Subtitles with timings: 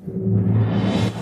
[0.00, 0.51] Thank you.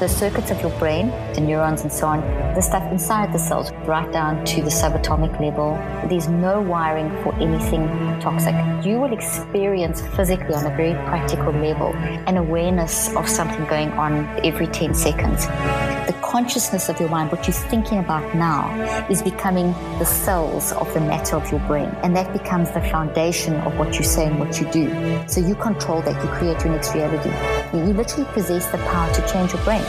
[0.00, 2.20] The circuits of your brain, the neurons and so on,
[2.54, 5.74] the stuff inside the cells, right down to the subatomic level,
[6.08, 7.86] there's no wiring for anything
[8.18, 8.54] toxic.
[8.82, 11.94] You will experience physically on a very practical level
[12.26, 15.46] an awareness of something going on every 10 seconds.
[16.06, 18.74] The consciousness of your mind, what you're thinking about now,
[19.10, 21.90] is becoming the cells of the matter of your brain.
[22.02, 24.88] And that becomes the foundation of what you say and what you do.
[25.28, 27.30] So you control that, you create your next reality.
[27.76, 29.84] You literally possess the power to change your brain.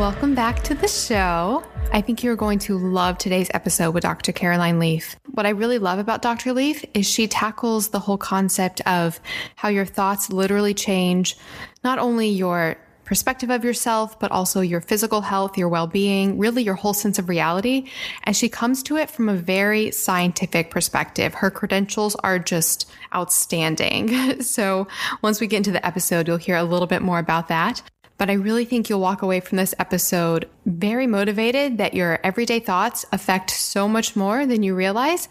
[0.00, 1.62] Welcome back to the show.
[1.92, 4.32] I think you're going to love today's episode with Dr.
[4.32, 5.14] Caroline Leaf.
[5.32, 6.54] What I really love about Dr.
[6.54, 9.20] Leaf is she tackles the whole concept of
[9.56, 11.36] how your thoughts literally change
[11.84, 16.62] not only your perspective of yourself, but also your physical health, your well being, really
[16.62, 17.90] your whole sense of reality.
[18.24, 21.34] And she comes to it from a very scientific perspective.
[21.34, 24.40] Her credentials are just outstanding.
[24.40, 24.88] So
[25.20, 27.82] once we get into the episode, you'll hear a little bit more about that.
[28.20, 32.60] But I really think you'll walk away from this episode very motivated that your everyday
[32.60, 35.26] thoughts affect so much more than you realize,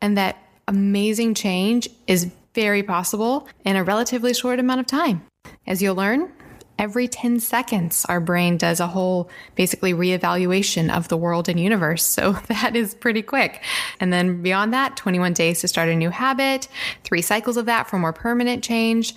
[0.00, 5.24] and that amazing change is very possible in a relatively short amount of time.
[5.68, 6.32] As you'll learn,
[6.80, 12.02] every 10 seconds, our brain does a whole basically reevaluation of the world and universe.
[12.04, 13.62] So that is pretty quick.
[14.00, 16.66] And then beyond that, 21 days to start a new habit,
[17.04, 19.14] three cycles of that for more permanent change.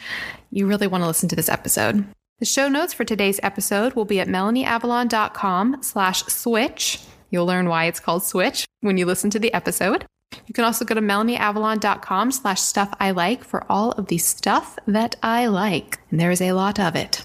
[0.51, 2.05] You really want to listen to this episode.
[2.39, 6.99] The show notes for today's episode will be at melanieavalon.com slash switch.
[7.29, 10.05] You'll learn why it's called switch when you listen to the episode.
[10.45, 14.77] You can also go to melanieavalon.com slash stuff I like for all of the stuff
[14.85, 15.99] that I like.
[16.11, 17.23] And there is a lot of it.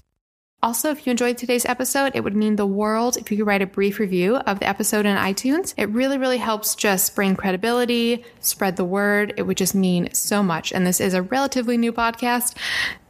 [0.63, 3.63] Also, if you enjoyed today's episode, it would mean the world if you could write
[3.63, 5.73] a brief review of the episode in iTunes.
[5.75, 9.33] It really, really helps just bring credibility, spread the word.
[9.37, 10.71] It would just mean so much.
[10.71, 12.55] And this is a relatively new podcast,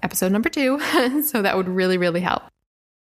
[0.02, 0.80] episode number two.
[1.24, 2.51] so that would really, really help.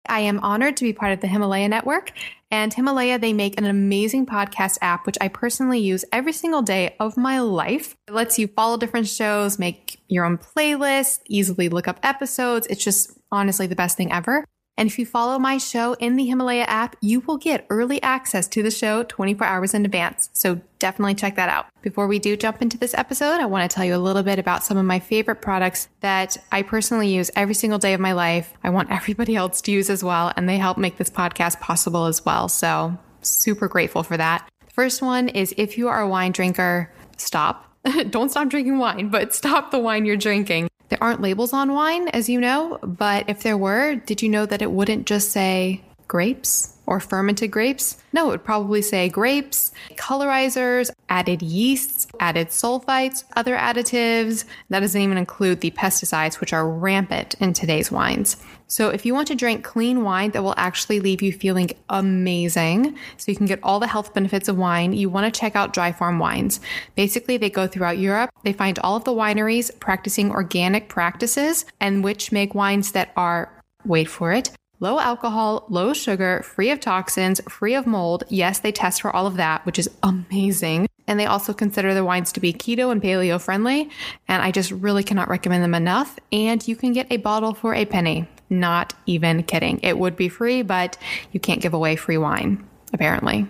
[0.10, 2.12] I am honored to be part of the Himalaya Network.
[2.52, 6.96] And Himalaya, they make an amazing podcast app, which I personally use every single day
[7.00, 7.96] of my life.
[8.08, 12.66] It lets you follow different shows, make your own playlists, easily look up episodes.
[12.68, 14.44] It's just honestly the best thing ever.
[14.80, 18.48] And if you follow my show in the Himalaya app, you will get early access
[18.48, 20.30] to the show 24 hours in advance.
[20.32, 21.66] So definitely check that out.
[21.82, 24.40] Before we do jump into this episode, I want to tell you a little bit
[24.40, 28.14] about some of my favorite products that I personally use every single day of my
[28.14, 28.54] life.
[28.64, 32.06] I want everybody else to use as well, and they help make this podcast possible
[32.06, 32.48] as well.
[32.48, 34.48] So super grateful for that.
[34.72, 37.70] First one is if you are a wine drinker, stop.
[38.10, 40.70] Don't stop drinking wine, but stop the wine you're drinking.
[40.90, 44.46] There aren't labels on wine, as you know, but if there were, did you know
[44.46, 47.98] that it wouldn't just say grapes or fermented grapes?
[48.12, 54.46] No, it would probably say grapes, colorizers, added yeasts, added sulfites, other additives.
[54.70, 58.38] That doesn't even include the pesticides, which are rampant in today's wines.
[58.72, 62.96] So, if you want to drink clean wine that will actually leave you feeling amazing,
[63.18, 65.74] so you can get all the health benefits of wine, you want to check out
[65.74, 66.60] Dry Farm Wines.
[66.96, 68.30] Basically, they go throughout Europe.
[68.44, 73.52] They find all of the wineries practicing organic practices and which make wines that are,
[73.86, 78.24] wait for it, low alcohol, low sugar, free of toxins, free of mold.
[78.30, 80.88] Yes, they test for all of that, which is amazing.
[81.08, 83.90] And they also consider their wines to be keto and paleo friendly.
[84.28, 86.20] And I just really cannot recommend them enough.
[86.32, 88.28] And you can get a bottle for a penny.
[88.50, 89.80] Not even kidding.
[89.84, 90.98] It would be free, but
[91.32, 93.48] you can't give away free wine, apparently.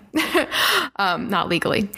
[0.96, 1.88] um, not legally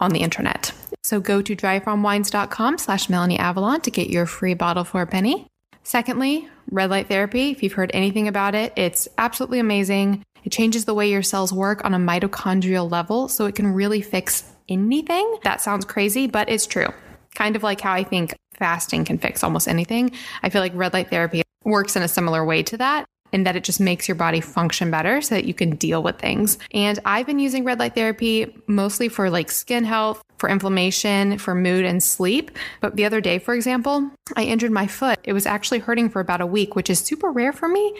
[0.00, 0.72] on the internet.
[1.04, 5.46] So go to dryfarmwines.com slash Melanie Avalon to get your free bottle for a penny.
[5.84, 7.50] Secondly, red light therapy.
[7.50, 10.22] If you've heard anything about it, it's absolutely amazing.
[10.44, 14.00] It changes the way your cells work on a mitochondrial level, so it can really
[14.00, 15.38] fix anything.
[15.44, 16.88] That sounds crazy, but it's true.
[17.34, 20.12] kind of like how I think fasting can fix almost anything.
[20.42, 23.56] I feel like red light therapy works in a similar way to that in that
[23.56, 26.58] it just makes your body function better so that you can deal with things.
[26.72, 31.54] And I've been using red light therapy mostly for like skin health, for inflammation, for
[31.54, 32.50] mood and sleep.
[32.80, 35.18] But the other day, for example, I injured my foot.
[35.24, 37.96] It was actually hurting for about a week, which is super rare for me.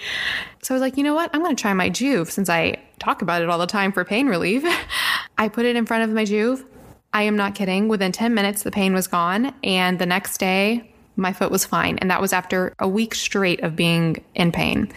[0.62, 1.31] So I was like, you know what?
[1.32, 4.05] I'm going to try my Joovv since I talk about it all the time for
[4.05, 4.65] pain relief.
[5.38, 6.65] I put it in front of my Joovv.
[7.15, 7.88] I am not kidding.
[7.88, 9.55] Within 10 minutes, the pain was gone.
[9.62, 11.99] And the next day, my foot was fine.
[11.99, 14.91] And that was after a week straight of being in pain.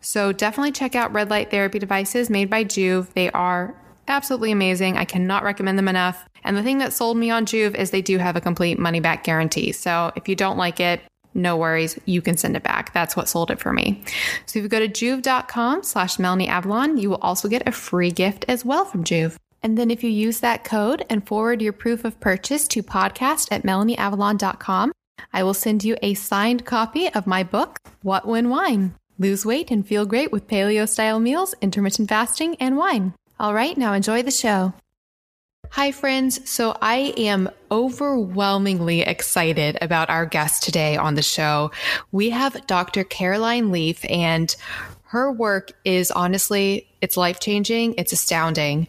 [0.00, 3.12] So definitely check out red light therapy devices made by Joovv.
[3.14, 3.74] They are
[4.08, 4.98] absolutely amazing.
[4.98, 6.26] I cannot recommend them enough.
[6.44, 9.00] And the thing that sold me on Joovv is they do have a complete money
[9.00, 9.72] back guarantee.
[9.72, 11.00] So if you don't like it,
[11.34, 12.92] no worries, you can send it back.
[12.92, 14.02] That's what sold it for me.
[14.44, 18.10] So if you go to joovv.com slash Melanie Avalon, you will also get a free
[18.10, 19.36] gift as well from Joovv.
[19.62, 23.48] And then if you use that code and forward your proof of purchase to podcast
[23.50, 24.92] at melanieavalon.com,
[25.32, 28.94] I will send you a signed copy of my book, What When Wine?
[29.18, 33.14] Lose weight and feel great with paleo style meals, intermittent fasting, and wine.
[33.38, 34.74] All right, now enjoy the show.
[35.70, 36.50] Hi, friends.
[36.50, 41.70] So I am overwhelmingly excited about our guest today on the show.
[42.10, 43.04] We have Dr.
[43.04, 44.54] Caroline Leaf, and
[45.04, 47.94] her work is honestly it's life changing.
[47.98, 48.86] It's astounding.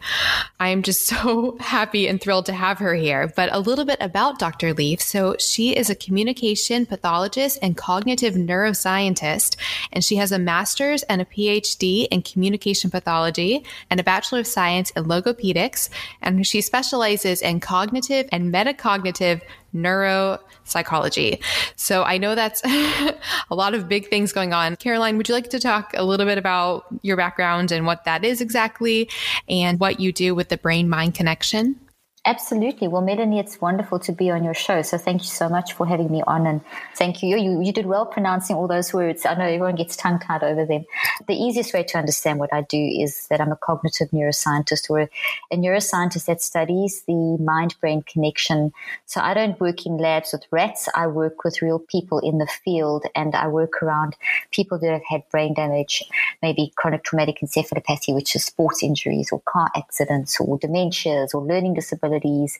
[0.60, 3.32] I am just so happy and thrilled to have her here.
[3.36, 4.72] But a little bit about Dr.
[4.72, 5.02] Leaf.
[5.02, 9.56] So, she is a communication pathologist and cognitive neuroscientist,
[9.92, 14.46] and she has a master's and a PhD in communication pathology and a Bachelor of
[14.46, 15.88] Science in logopedics.
[16.22, 19.42] And she specializes in cognitive and metacognitive
[19.74, 21.42] neuropsychology.
[21.76, 23.14] So I know that's a
[23.50, 24.76] lot of big things going on.
[24.76, 28.24] Caroline, would you like to talk a little bit about your background and what that
[28.24, 29.08] is exactly
[29.48, 31.78] and what you do with the brain mind connection?
[32.26, 32.88] Absolutely.
[32.88, 34.80] Well, Melanie, it's wonderful to be on your show.
[34.80, 36.46] So thank you so much for having me on.
[36.46, 36.62] And
[36.96, 37.36] thank you.
[37.36, 39.26] You, you did well pronouncing all those words.
[39.26, 40.86] I know everyone gets tongue tied over them.
[41.28, 45.00] The easiest way to understand what I do is that I'm a cognitive neuroscientist or
[45.00, 48.72] a neuroscientist that studies the mind brain connection.
[49.04, 50.88] So I don't work in labs with rats.
[50.94, 54.16] I work with real people in the field and I work around
[54.50, 56.02] people that have had brain damage,
[56.40, 61.74] maybe chronic traumatic encephalopathy, which is sports injuries or car accidents or dementias or learning
[61.74, 62.58] disabilities disabilities,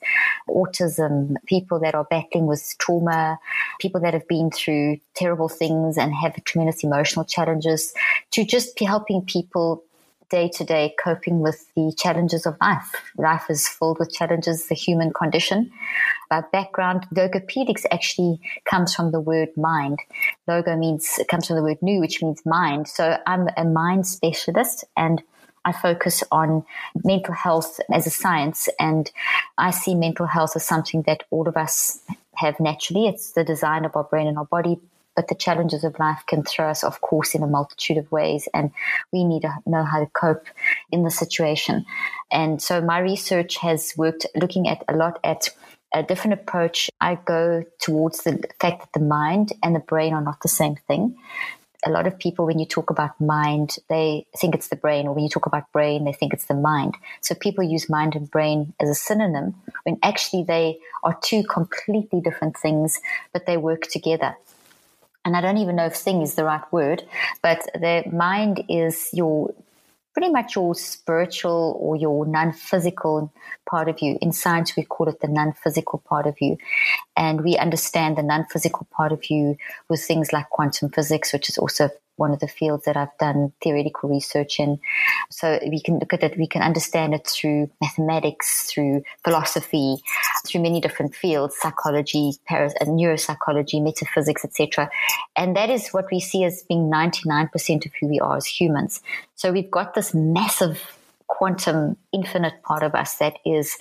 [0.48, 3.38] autism, people that are battling with trauma,
[3.80, 7.94] people that have been through terrible things and have tremendous emotional challenges,
[8.30, 9.82] to just be helping people
[10.30, 12.90] day to day coping with the challenges of life.
[13.18, 15.70] Life is filled with challenges, the human condition.
[16.30, 19.98] By background, logopedics actually comes from the word mind.
[20.48, 22.88] Logo means, it comes from the word nous, which means mind.
[22.88, 25.22] So I'm a mind specialist and
[25.64, 26.64] I focus on
[27.04, 29.10] mental health as a science, and
[29.58, 32.00] I see mental health as something that all of us
[32.36, 33.06] have naturally.
[33.06, 34.78] It's the design of our brain and our body,
[35.16, 38.48] but the challenges of life can throw us off course in a multitude of ways,
[38.52, 38.70] and
[39.12, 40.46] we need to know how to cope
[40.90, 41.84] in the situation.
[42.30, 45.48] And so, my research has worked looking at a lot at
[45.94, 46.90] a different approach.
[47.00, 50.76] I go towards the fact that the mind and the brain are not the same
[50.88, 51.16] thing
[51.86, 55.14] a lot of people, when you talk about mind, they think it's the brain, or
[55.14, 56.96] when you talk about brain, they think it's the mind.
[57.20, 59.54] So people use mind and brain as a synonym
[59.84, 63.00] when actually they are two completely different things,
[63.32, 64.36] but they work together.
[65.24, 67.02] And I don't even know if thing is the right word,
[67.42, 69.54] but the mind is your
[70.14, 73.32] pretty much your spiritual or your non-physical
[73.68, 74.16] part of you.
[74.22, 76.56] In science, we call it the non-physical part of you.
[77.16, 79.56] And we understand the non-physical part of you
[79.88, 83.52] with things like quantum physics, which is also one of the fields that I've done
[83.62, 84.78] theoretical research in.
[85.30, 89.96] So we can look at it, we can understand it through mathematics, through philosophy,
[90.46, 94.90] through many different fields, psychology, paras- uh, neuropsychology, metaphysics, etc.
[95.36, 99.00] And that is what we see as being 99% of who we are as humans.
[99.34, 100.80] So we've got this massive
[101.26, 103.76] quantum infinite part of us that is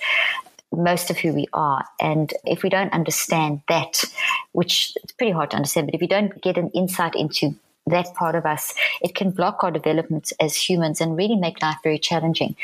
[0.72, 1.84] most of who we are.
[2.00, 4.04] And if we don't understand that,
[4.52, 7.54] which it's pretty hard to understand, but if you don't get an insight into
[7.86, 11.78] that part of us, it can block our development as humans and really make life
[11.82, 12.56] very challenging.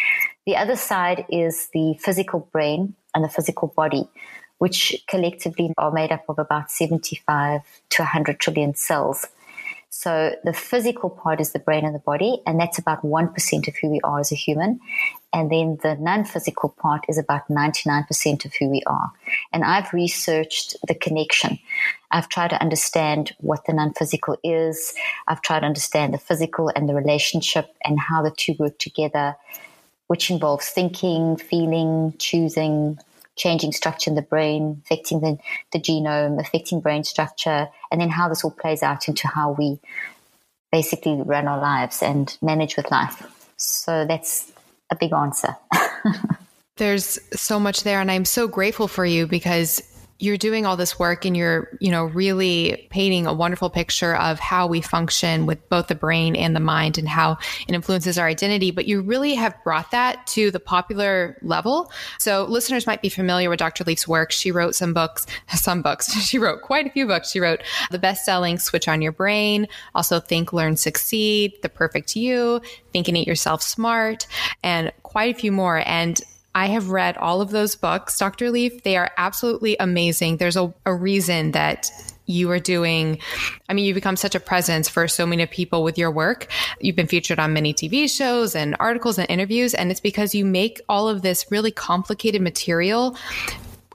[0.47, 4.09] The other side is the physical brain and the physical body,
[4.59, 7.61] which collectively are made up of about 75
[7.91, 9.27] to 100 trillion cells.
[9.93, 13.75] So the physical part is the brain and the body, and that's about 1% of
[13.77, 14.79] who we are as a human.
[15.33, 19.11] And then the non physical part is about 99% of who we are.
[19.53, 21.59] And I've researched the connection.
[22.13, 24.95] I've tried to understand what the non physical is.
[25.27, 29.35] I've tried to understand the physical and the relationship and how the two work together,
[30.07, 32.97] which involves thinking, feeling, choosing,
[33.37, 35.39] changing structure in the brain, affecting the,
[35.73, 39.81] the genome, affecting brain structure, and then how this all plays out into how we
[40.73, 43.23] basically run our lives and manage with life.
[43.57, 44.51] So that's
[44.91, 45.57] a big answer.
[46.77, 49.83] There's so much there, and I'm so grateful for you because
[50.21, 54.39] you're doing all this work and you're, you know, really painting a wonderful picture of
[54.39, 58.27] how we function with both the brain and the mind and how it influences our
[58.27, 58.71] identity.
[58.71, 61.91] But you really have brought that to the popular level.
[62.19, 63.83] So listeners might be familiar with Dr.
[63.85, 64.31] Leaf's work.
[64.31, 66.11] She wrote some books, some books.
[66.31, 67.33] She wrote quite a few books.
[67.33, 72.15] She wrote the best selling Switch on Your Brain, also Think, Learn, Succeed, The Perfect
[72.15, 72.61] You,
[72.93, 74.29] Think and Eat Yourself Smart,
[74.63, 75.83] and quite a few more.
[75.87, 76.21] And
[76.55, 78.51] I have read all of those books, Dr.
[78.51, 78.83] Leaf.
[78.83, 80.39] They are absolutely amazing.
[80.39, 81.91] There's a, a reason that
[82.27, 83.19] you are doing.
[83.69, 86.49] I mean, you become such a presence for so many people with your work.
[86.81, 90.45] You've been featured on many TV shows and articles and interviews, and it's because you
[90.45, 93.17] make all of this really complicated material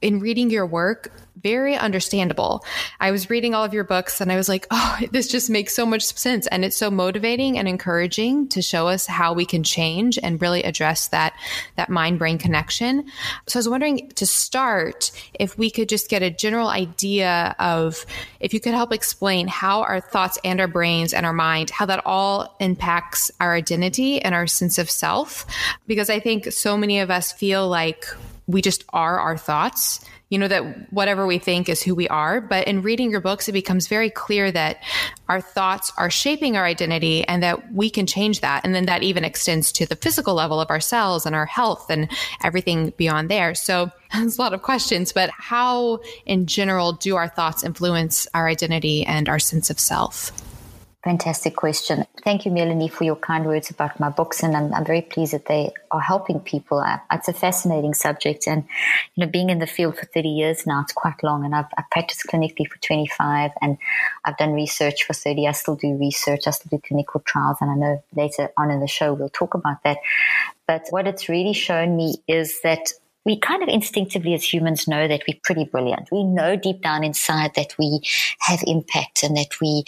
[0.01, 1.11] in reading your work
[1.45, 2.65] very understandable.
[2.99, 5.75] I was reading all of your books and I was like, oh, this just makes
[5.75, 6.47] so much sense.
[6.47, 10.63] And it's so motivating and encouraging to show us how we can change and really
[10.63, 11.35] address that,
[11.75, 13.05] that mind brain connection.
[13.45, 18.07] So I was wondering to start, if we could just get a general idea of
[18.39, 21.85] if you could help explain how our thoughts and our brains and our mind, how
[21.85, 25.45] that all impacts our identity and our sense of self.
[25.85, 28.07] Because I think so many of us feel like
[28.47, 30.03] we just are our thoughts
[30.35, 32.41] you know, that whatever we think is who we are.
[32.41, 34.83] But in reading your books, it becomes very clear that
[35.29, 38.65] our thoughts are shaping our identity and that we can change that.
[38.65, 42.11] And then that even extends to the physical level of ourselves and our health and
[42.43, 43.55] everything beyond there.
[43.55, 48.49] So there's a lot of questions, but how in general do our thoughts influence our
[48.49, 50.33] identity and our sense of self?
[51.05, 52.03] Fantastic question.
[52.23, 55.33] Thank you, Melanie, for your kind words about my books, and I'm, I'm very pleased
[55.33, 56.79] that they are helping people.
[56.79, 58.63] Uh, it's a fascinating subject, and
[59.13, 61.67] you know, being in the field for 30 years now, it's quite long, and I've,
[61.77, 63.77] I've practiced clinically for 25, and
[64.25, 65.47] I've done research for 30.
[65.47, 68.79] I still do research, I still do clinical trials, and I know later on in
[68.79, 69.99] the show we'll talk about that.
[70.67, 72.93] But what it's really shown me is that
[73.25, 76.09] we kind of instinctively as humans know that we're pretty brilliant.
[76.11, 78.01] We know deep down inside that we
[78.39, 79.83] have impact and that we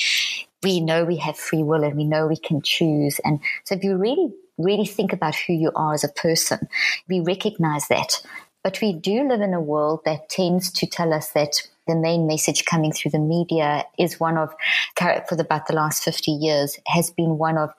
[0.64, 3.20] we know we have free will and we know we can choose.
[3.24, 6.68] And so if you really, really think about who you are as a person,
[7.08, 8.22] we recognize that.
[8.64, 12.28] But we do live in a world that tends to tell us that the main
[12.28, 14.54] message coming through the media is one of,
[14.98, 17.74] for about the last 50 years, has been one of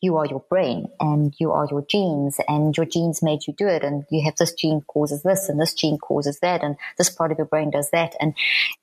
[0.00, 3.68] you are your brain and you are your genes and your genes made you do
[3.68, 3.84] it.
[3.84, 7.30] And you have this gene causes this and this gene causes that and this part
[7.30, 8.16] of your brain does that.
[8.20, 8.34] And,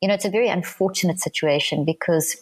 [0.01, 2.37] you know, it's a very unfortunate situation because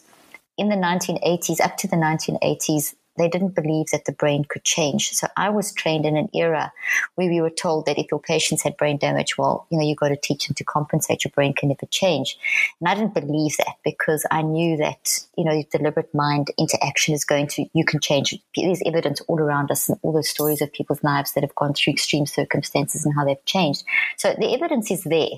[0.58, 5.10] in the 1980s, up to the 1980s, they didn't believe that the brain could change.
[5.10, 6.72] So I was trained in an era
[7.16, 9.94] where we were told that if your patients had brain damage, well, you know, you
[9.94, 11.24] got to teach them to compensate.
[11.24, 12.38] Your brain can never change.
[12.80, 17.24] And I didn't believe that because I knew that, you know, deliberate mind interaction is
[17.24, 18.38] going to, you can change.
[18.56, 21.74] There's evidence all around us and all those stories of people's lives that have gone
[21.74, 23.84] through extreme circumstances and how they've changed.
[24.16, 25.28] So the evidence is there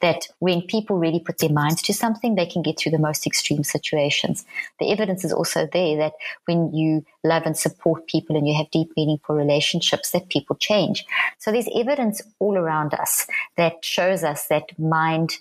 [0.00, 3.26] that when people really put their minds to something, they can get through the most
[3.26, 4.44] extreme situations.
[4.80, 6.12] The evidence is also there that
[6.46, 11.04] when you love and support people and you have deep meaningful relationships that people change.
[11.38, 15.38] So there's evidence all around us that shows us that mind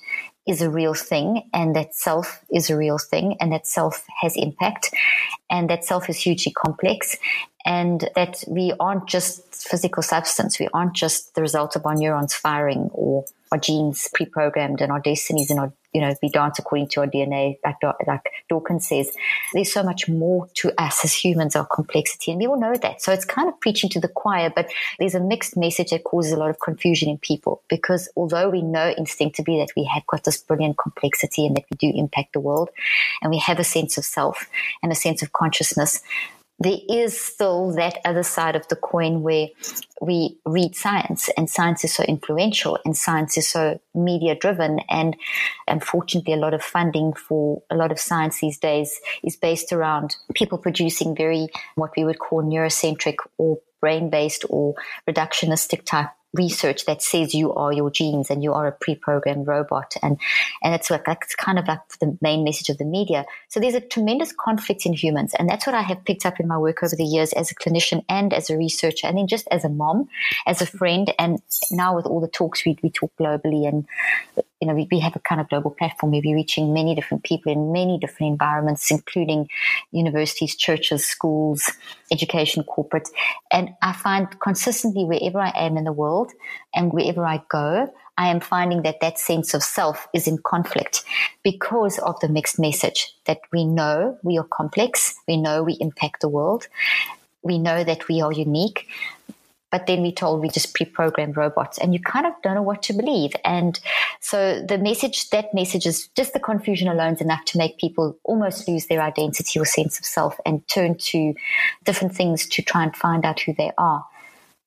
[0.48, 4.36] is a real thing and that self is a real thing and that self has
[4.38, 4.90] impact
[5.50, 7.18] and that self is hugely complex
[7.66, 10.58] and that we aren't just physical substance.
[10.58, 15.02] We aren't just the result of our neurons firing or our genes pre-programmed and our
[15.02, 19.10] destinies and our you know, we dance according to our DNA, like, like Dawkins says.
[19.52, 23.02] There's so much more to us as humans, our complexity, and we all know that.
[23.02, 26.34] So it's kind of preaching to the choir, but there's a mixed message that causes
[26.34, 30.24] a lot of confusion in people because although we know instinctively that we have got
[30.24, 32.70] this brilliant complexity and that we do impact the world,
[33.24, 34.48] and we have a sense of self
[34.84, 36.04] and a sense of consciousness,
[36.60, 39.48] there is still that other side of the coin where
[40.02, 45.16] we read science and science is so influential and science is so media driven and
[45.68, 50.16] unfortunately a lot of funding for a lot of science these days is based around
[50.34, 54.74] people producing very what we would call neurocentric or brain based or
[55.08, 59.96] reductionistic type research that says you are your genes and you are a pre-programmed robot.
[60.02, 60.20] And
[60.64, 63.26] and it's like that's kind of like the main message of the media.
[63.48, 65.34] So there's a tremendous conflict in humans.
[65.38, 67.56] And that's what i have picked up in my work over the years as a
[67.56, 70.10] clinician and as a researcher and then just as a mom
[70.46, 71.14] as a friend.
[71.18, 71.42] And
[71.72, 73.88] now with all the talks we, we talk globally and
[74.60, 77.24] you know, we, we have a kind of global platform where we're reaching many different
[77.24, 79.48] people in many different environments, including
[79.92, 81.72] universities, churches, schools,
[82.12, 83.10] education, corporate.
[83.52, 86.32] And I find consistently wherever I am in the world
[86.74, 91.04] and wherever I go, I am finding that that sense of self is in conflict
[91.44, 96.22] because of the mixed message that we know we are complex, we know we impact
[96.22, 96.68] the world,
[97.44, 98.88] we know that we are unique,
[99.72, 102.82] but then we told we just pre-programmed robots and you kind of don't know what
[102.84, 103.34] to believe.
[103.44, 103.80] And
[104.22, 108.18] so the message that message is just the confusion alone is enough to make people
[108.24, 111.34] almost lose their identity or sense of self and turn to
[111.84, 114.06] different things to try and find out who they are.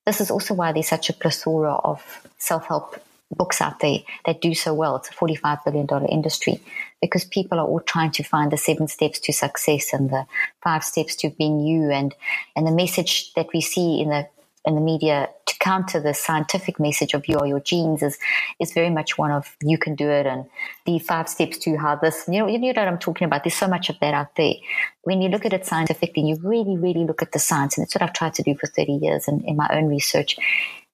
[0.07, 3.01] This is also why there's such a plethora of self-help
[3.37, 4.97] books out there that do so well.
[4.97, 6.61] It's a 45 billion dollar industry
[7.01, 10.27] because people are all trying to find the seven steps to success and the
[10.63, 11.91] five steps to being you.
[11.91, 12.15] And
[12.57, 14.27] and the message that we see in the
[14.65, 18.19] in the media to counter the scientific message of you are your genes is
[18.61, 20.45] is very much one of you can do it and
[20.87, 23.45] the five steps to how this you know you know what I'm talking about.
[23.45, 24.55] There's so much of that out there.
[25.03, 27.95] When you look at it scientifically, you really, really look at the science, and it's
[27.95, 30.37] what I've tried to do for 30 years in, in my own research,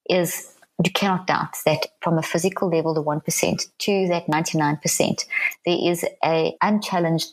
[0.09, 5.25] is you cannot doubt that from a physical level, the 1% to that 99%,
[5.65, 7.31] there is a unchallenged,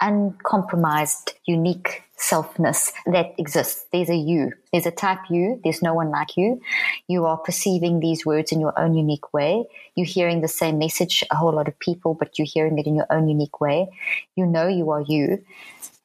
[0.00, 3.86] uncompromised, unique selfness that exists.
[3.92, 4.52] There's a you.
[4.72, 5.60] There's a type you.
[5.64, 6.60] There's no one like you.
[7.08, 9.64] You are perceiving these words in your own unique way.
[9.94, 12.94] You're hearing the same message a whole lot of people, but you're hearing it in
[12.94, 13.88] your own unique way.
[14.36, 15.44] You know you are you.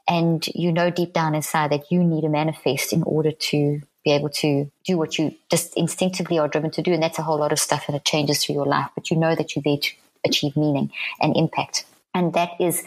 [0.08, 4.12] And you know deep down inside that you need to manifest in order to be
[4.12, 6.94] able to do what you just instinctively are driven to do.
[6.94, 8.90] And that's a whole lot of stuff and it changes through your life.
[8.94, 9.92] But you know that you're there to
[10.24, 11.86] achieve meaning and impact.
[12.14, 12.84] And that is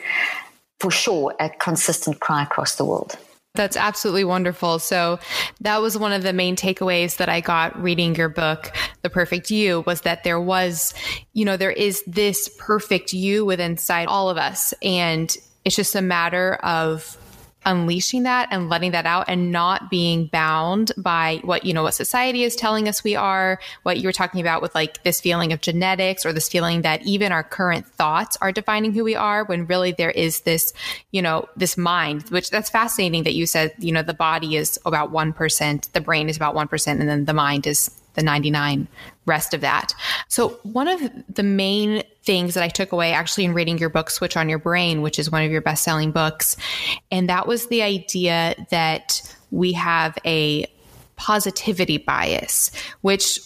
[0.81, 3.17] for sure a consistent cry across the world.
[3.55, 4.79] That's absolutely wonderful.
[4.79, 5.19] So
[5.63, 9.51] that was one of the main takeaways that I got reading your book, The Perfect
[9.51, 10.95] You, was that there was,
[11.33, 14.75] you know, there is this perfect you within inside all of us.
[14.83, 17.17] And it's just a matter of
[17.67, 21.95] unleashing that and letting that out and not being bound by what you know what
[21.95, 25.53] society is telling us we are what you were talking about with like this feeling
[25.53, 29.45] of genetics or this feeling that even our current thoughts are defining who we are
[29.45, 30.73] when really there is this
[31.11, 34.79] you know this mind which that's fascinating that you said you know the body is
[34.87, 38.89] about 1% the brain is about 1% and then the mind is the 99
[39.29, 39.95] rest of that.
[40.29, 44.11] So one of the main things that I took away actually in reading your book,
[44.11, 46.57] Switch on Your Brain, which is one of your best selling books,
[47.11, 50.67] and that was the idea that we have a
[51.17, 53.41] positivity bias, which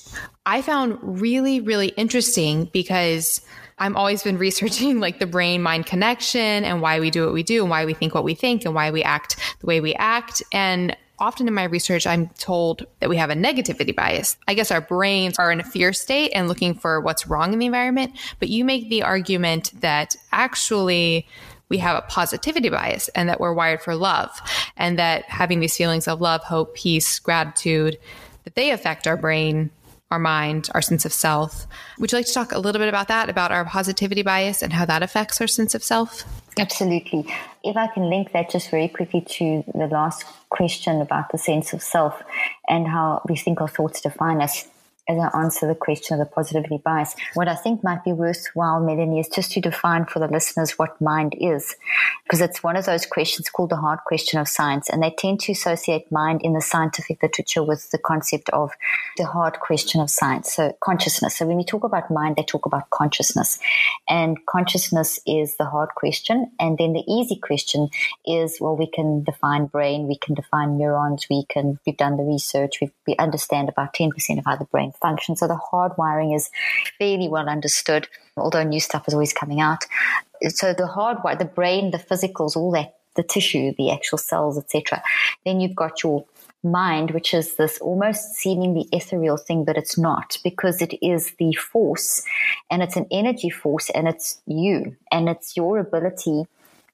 [0.47, 3.41] I found really, really interesting because
[3.79, 7.43] I've always been researching like the brain mind connection and why we do what we
[7.43, 9.95] do and why we think what we think and why we act the way we
[9.95, 10.43] act.
[10.53, 14.37] And often in my research, I'm told that we have a negativity bias.
[14.49, 17.61] I guess our brains are in a fear state and looking for what's wrong in
[17.61, 18.13] the environment.
[18.41, 21.27] But you make the argument that actually
[21.69, 24.31] we have a positivity bias and that we're wired for love
[24.77, 27.99] and that having these feelings of love, hope, peace, gratitude,
[28.43, 29.71] that they affect our brain
[30.11, 31.67] our mind, our sense of self.
[31.99, 34.71] Would you like to talk a little bit about that, about our positivity bias and
[34.71, 36.25] how that affects our sense of self?
[36.59, 37.27] Absolutely.
[37.65, 41.73] If I can link that just very quickly to the last question about the sense
[41.73, 42.23] of self
[42.69, 44.69] and how we think our thoughts define us
[45.09, 48.81] as I answer the question of the positivity bias, what I think might be worthwhile,
[48.81, 51.75] Melanie, is just to define for the listeners what mind is.
[52.25, 54.89] Because it's one of those questions called the hard question of science.
[54.89, 58.71] And they tend to associate mind in the scientific literature with the concept of
[59.17, 60.55] the hard question of science.
[60.55, 61.37] So consciousness.
[61.37, 63.59] So when we talk about mind, they talk about consciousness.
[64.09, 66.53] And consciousness is the hard question.
[66.61, 67.89] And then the easy question
[68.25, 72.23] is, well, we can define brain, we can define neurons, we can, we've done the
[72.23, 75.37] research, we we understand about 10% of how the brain function.
[75.37, 76.51] So the hardwiring is
[76.99, 79.85] fairly well understood, although new stuff is always coming out.
[80.49, 85.03] So the hardwire, the brain, the physicals, all that, the tissue, the actual cells, etc.
[85.45, 86.25] Then you've got your
[86.65, 91.53] mind, which is this almost seemingly ethereal thing, but it's not because it is the
[91.55, 92.23] force
[92.71, 96.45] and it's an energy force and it's you and it's your ability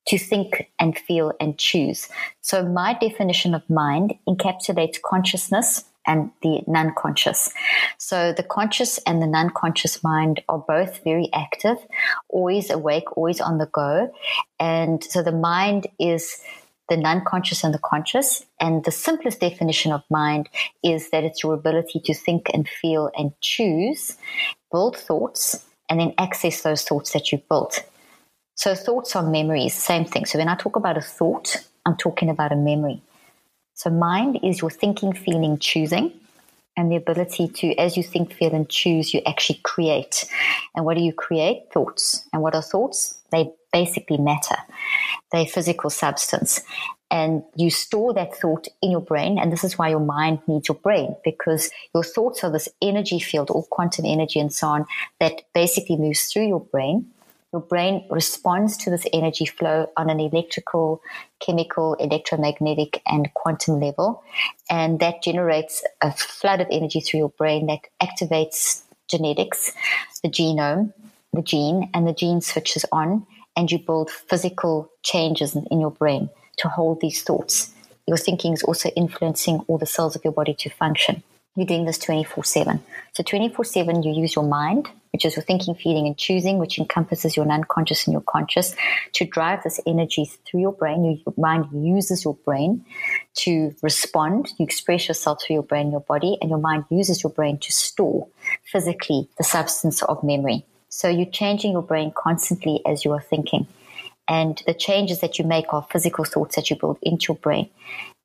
[0.06, 2.08] to think and feel and choose.
[2.40, 7.52] So my definition of mind encapsulates consciousness, and the non conscious.
[7.98, 11.76] So the conscious and the non conscious mind are both very active,
[12.28, 14.10] always awake, always on the go.
[14.58, 16.42] And so the mind is
[16.88, 18.44] the non conscious and the conscious.
[18.60, 20.48] And the simplest definition of mind
[20.82, 24.16] is that it's your ability to think and feel and choose,
[24.72, 27.84] build thoughts, and then access those thoughts that you've built.
[28.54, 30.24] So thoughts are memories, same thing.
[30.24, 33.00] So when I talk about a thought, I'm talking about a memory.
[33.78, 36.10] So mind is your thinking, feeling, choosing.
[36.76, 40.24] and the ability to, as you think, feel, and choose, you actually create.
[40.76, 41.64] And what do you create?
[41.72, 42.24] Thoughts.
[42.32, 43.18] And what are thoughts?
[43.32, 44.56] They basically matter.
[45.32, 46.60] They're physical substance.
[47.10, 49.38] And you store that thought in your brain.
[49.40, 53.18] And this is why your mind needs your brain because your thoughts are this energy
[53.18, 54.86] field, all quantum energy and so on,
[55.18, 57.10] that basically moves through your brain
[57.52, 61.00] your brain responds to this energy flow on an electrical,
[61.40, 64.22] chemical, electromagnetic, and quantum level.
[64.68, 69.72] And that generates a flood of energy through your brain that activates genetics,
[70.22, 70.92] the genome,
[71.32, 76.28] the gene, and the gene switches on, and you build physical changes in your brain
[76.58, 77.72] to hold these thoughts.
[78.06, 81.22] Your thinking is also influencing all the cells of your body to function.
[81.56, 82.80] You're doing this 24 7.
[83.14, 86.78] So, 24 7, you use your mind which is your thinking, feeling, and choosing, which
[86.78, 88.74] encompasses your unconscious and your conscious,
[89.14, 91.20] to drive this energy through your brain.
[91.24, 92.84] Your mind uses your brain
[93.38, 94.48] to respond.
[94.58, 97.72] You express yourself through your brain, your body, and your mind uses your brain to
[97.72, 98.28] store
[98.70, 100.64] physically the substance of memory.
[100.88, 103.66] So you're changing your brain constantly as you are thinking.
[104.26, 107.70] And the changes that you make are physical thoughts that you build into your brain.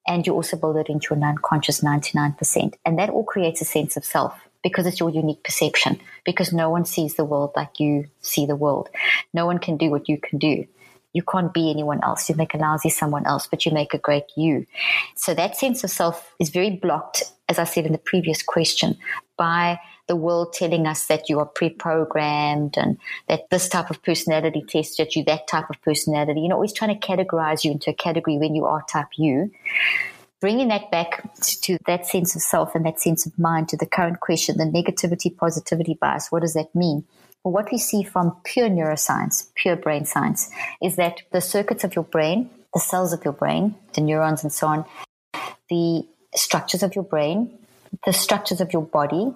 [0.07, 2.73] And you also build it into your unconscious 99%.
[2.85, 6.69] And that all creates a sense of self because it's your unique perception, because no
[6.69, 8.89] one sees the world like you see the world.
[9.33, 10.65] No one can do what you can do.
[11.13, 12.27] You can't be anyone else.
[12.27, 14.65] You make a lousy someone else, but you make a great you.
[15.15, 18.97] So that sense of self is very blocked, as I said in the previous question,
[19.37, 24.63] by the world telling us that you are pre-programmed and that this type of personality
[24.67, 26.41] test that you that type of personality.
[26.41, 29.51] You know, always trying to categorize you into a category when you are type you
[30.43, 33.85] bringing that back to that sense of self and that sense of mind to the
[33.85, 37.05] current question, the negativity positivity bias, what does that mean?
[37.45, 40.49] Well, what we see from pure neuroscience, pure brain science,
[40.81, 44.51] is that the circuits of your brain, the cells of your brain, the neurons and
[44.51, 44.85] so on,
[45.69, 47.57] the structures of your brain,
[48.05, 49.31] the structures of your body,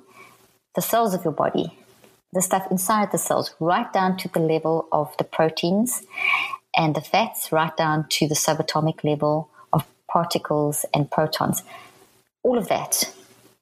[0.78, 1.76] the cells of your body,
[2.34, 6.04] the stuff inside the cells, right down to the level of the proteins
[6.76, 11.63] and the fats, right down to the subatomic level of particles and protons.
[12.44, 13.12] All of that,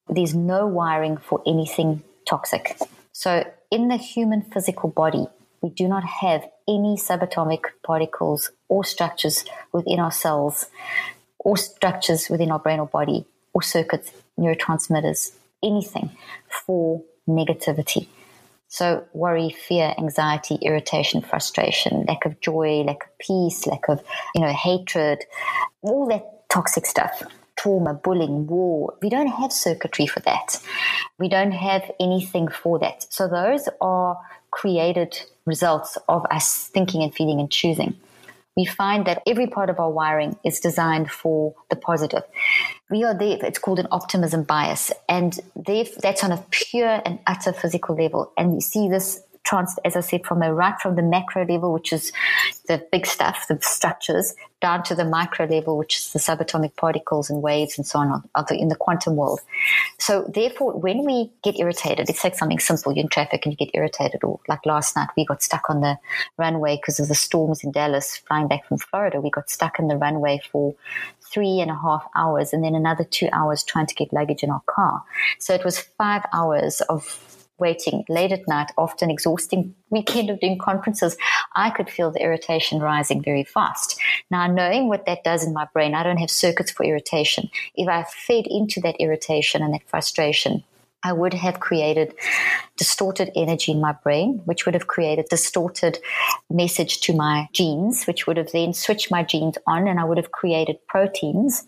[0.09, 2.77] there's no wiring for anything toxic.
[3.13, 5.25] So, in the human physical body,
[5.61, 10.65] we do not have any subatomic particles or structures within our cells
[11.39, 15.31] or structures within our brain or body or circuits, neurotransmitters,
[15.65, 16.11] anything
[16.65, 18.07] for negativity.
[18.67, 24.01] So, worry, fear, anxiety, irritation, frustration, lack of joy, lack of peace, lack of,
[24.33, 25.23] you know, hatred,
[25.81, 27.23] all that toxic stuff
[27.57, 28.93] trauma, bullying, war.
[29.01, 30.61] We don't have circuitry for that.
[31.17, 33.11] We don't have anything for that.
[33.11, 34.19] So those are
[34.51, 37.95] created results of us thinking and feeling and choosing.
[38.55, 42.23] We find that every part of our wiring is designed for the positive.
[42.89, 47.51] We are there, it's called an optimism bias, and that's on a pure and utter
[47.51, 48.31] physical level.
[48.37, 51.93] And we see this trans, as I said, from right from the macro level, which
[51.93, 52.11] is
[52.67, 57.29] the big stuff, the structures, down to the micro level, which is the subatomic particles
[57.29, 59.39] and waves and so on in the quantum world.
[59.99, 63.57] So therefore, when we get irritated, it's like something simple, you're in traffic and you
[63.57, 65.97] get irritated, or like last night, we got stuck on the
[66.37, 69.21] runway because of the storms in Dallas flying back from Florida.
[69.21, 70.73] We got stuck in the runway for
[71.21, 74.49] three and a half hours and then another two hours trying to get luggage in
[74.49, 75.03] our car.
[75.37, 80.57] So it was five hours of waiting late at night, often exhausting weekend of doing
[80.57, 81.15] conferences,
[81.55, 83.99] I could feel the irritation rising very fast.
[84.29, 87.49] Now, knowing what that does in my brain, I don't have circuits for irritation.
[87.75, 90.63] If I fed into that irritation and that frustration,
[91.05, 92.15] I would have created
[92.77, 95.99] distorted energy in my brain, which would have created distorted
[96.49, 100.17] message to my genes, which would have then switched my genes on, and I would
[100.17, 101.67] have created proteins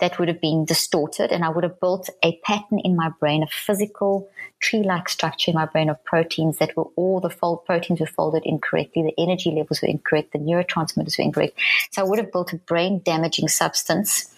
[0.00, 3.42] that would have been distorted, and I would have built a pattern in my brain,
[3.42, 4.26] a physical
[4.60, 8.42] tree-like structure in my brain of proteins that were all the fold proteins were folded
[8.46, 11.58] incorrectly, the energy levels were incorrect, the neurotransmitters were incorrect.
[11.90, 14.34] So I would have built a brain damaging substance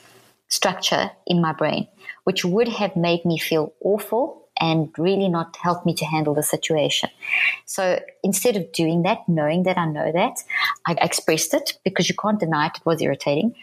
[0.49, 1.87] structure in my brain,
[2.25, 6.43] which would have made me feel awful and really not help me to handle the
[6.43, 7.11] situation.
[7.65, 10.37] So instead of doing that, knowing that I know that,
[10.87, 13.55] I expressed it because you can't deny it, it was irritating.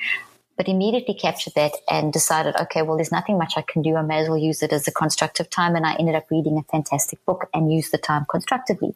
[0.58, 3.96] But immediately captured that and decided, okay, well, there's nothing much I can do.
[3.96, 5.76] I may as well use it as a constructive time.
[5.76, 8.96] And I ended up reading a fantastic book and used the time constructively.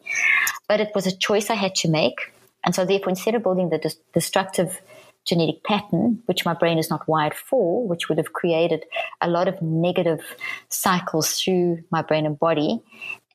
[0.68, 2.34] But it was a choice I had to make.
[2.66, 4.82] And so, therefore, instead of building the destructive
[5.26, 8.86] genetic pattern, which my brain is not wired for, which would have created
[9.22, 10.22] a lot of negative
[10.70, 12.82] cycles through my brain and body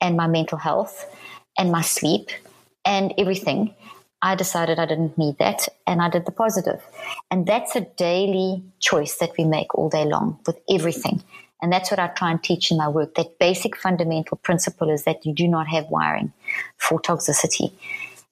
[0.01, 1.05] and my mental health
[1.57, 2.29] and my sleep
[2.85, 3.73] and everything.
[4.21, 6.81] I decided I didn't need that and I did the positive.
[7.29, 11.23] And that's a daily choice that we make all day long with everything.
[11.61, 13.15] And that's what I try and teach in my work.
[13.15, 16.31] That basic fundamental principle is that you do not have wiring
[16.77, 17.71] for toxicity.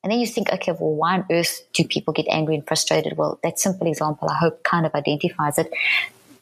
[0.05, 3.17] And then you think, okay, well, why on earth do people get angry and frustrated?
[3.17, 5.73] Well, that simple example, I hope, kind of identifies it.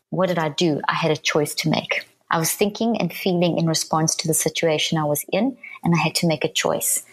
[0.10, 0.82] What did I do?
[0.90, 2.06] I had a choice to make.
[2.30, 5.98] I was thinking and feeling in response to the situation I was in, and I
[5.98, 7.06] had to make a choice.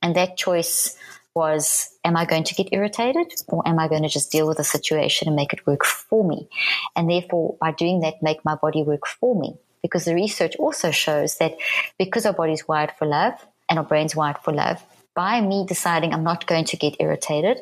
[0.00, 0.96] And that choice
[1.34, 4.58] was am I going to get irritated or am I going to just deal with
[4.58, 6.48] the situation and make it work for me?
[6.94, 9.56] And therefore, by doing that, make my body work for me.
[9.82, 11.56] Because the research also shows that
[11.98, 13.34] because our body's wired for love
[13.68, 14.80] and our brain's wired for love,
[15.18, 17.58] by me deciding I'm not going to get irritated,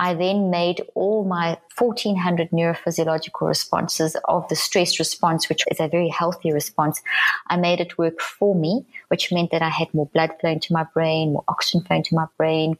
[0.00, 5.86] I then made all my 1400 neurophysiological responses of the stress response, which is a
[5.86, 7.00] very healthy response.
[7.46, 10.72] I made it work for me, which meant that I had more blood flow into
[10.72, 12.76] my brain, more oxygen flow into my brain,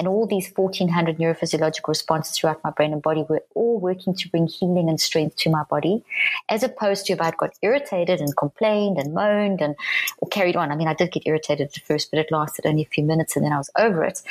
[0.00, 4.30] and all these 1400 neurophysiological responses throughout my brain and body were all working to
[4.30, 6.02] bring healing and strength to my body,
[6.48, 9.76] as opposed to if I'd got irritated and complained and moaned and
[10.16, 10.72] or carried on.
[10.72, 13.36] I mean, I did get irritated at first, but it lasted only a few minutes
[13.36, 14.22] and then I was over it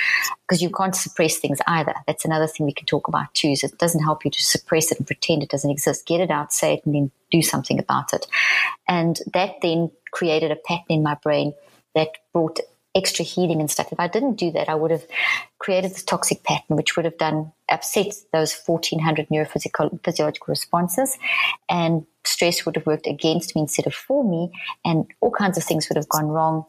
[0.47, 1.93] because you can't suppress things either.
[2.07, 3.49] That's another thing we can talk about too.
[3.49, 6.07] Is it doesn't help you to suppress it and pretend it doesn't exist.
[6.07, 8.25] Get it out, say it, and then do something about it.
[8.87, 11.53] And that then created a pattern in my brain
[11.93, 12.59] that brought
[12.95, 13.91] extra healing and stuff.
[13.91, 15.05] If I didn't do that, I would have
[15.59, 21.17] created this toxic pattern, which would have done upset those 1400 neurophysical physiological responses,
[21.69, 24.51] and stress would have worked against me instead of for me,
[24.83, 26.65] and all kinds of things would have gone wrong.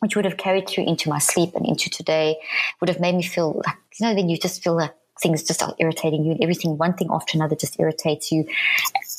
[0.00, 2.36] Which would have carried through into my sleep and into today,
[2.80, 5.62] would have made me feel like, you know, then you just feel like things just
[5.62, 8.44] are irritating you and everything, one thing after another just irritates you.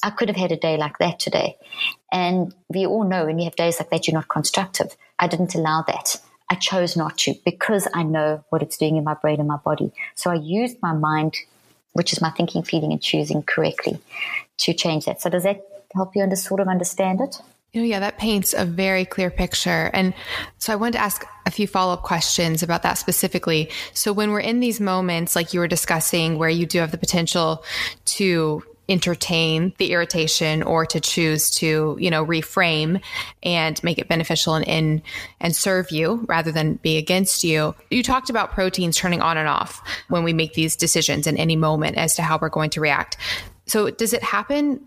[0.04, 1.56] I could have had a day like that today.
[2.12, 4.98] And we all know when you have days like that, you're not constructive.
[5.20, 6.20] I didn't allow that.
[6.50, 9.58] I chose not to because I know what it's doing in my brain and my
[9.58, 9.92] body.
[10.16, 11.36] So I used my mind,
[11.94, 14.00] which is my thinking, feeling, and choosing correctly
[14.60, 15.22] to change that.
[15.22, 17.38] So does that help you under, sort of understand it?
[17.72, 19.90] You know, yeah, that paints a very clear picture.
[19.94, 20.14] And
[20.60, 23.72] so I wanted to ask a few follow up questions about that specifically.
[23.94, 27.00] So when we're in these moments, like you were discussing, where you do have the
[27.00, 27.64] potential
[28.06, 33.02] to entertain the irritation or to choose to, you know, reframe
[33.42, 35.02] and make it beneficial and in
[35.42, 37.74] and serve you rather than be against you.
[37.90, 41.56] You talked about proteins turning on and off when we make these decisions in any
[41.56, 43.18] moment as to how we're going to react.
[43.66, 44.80] So does it happen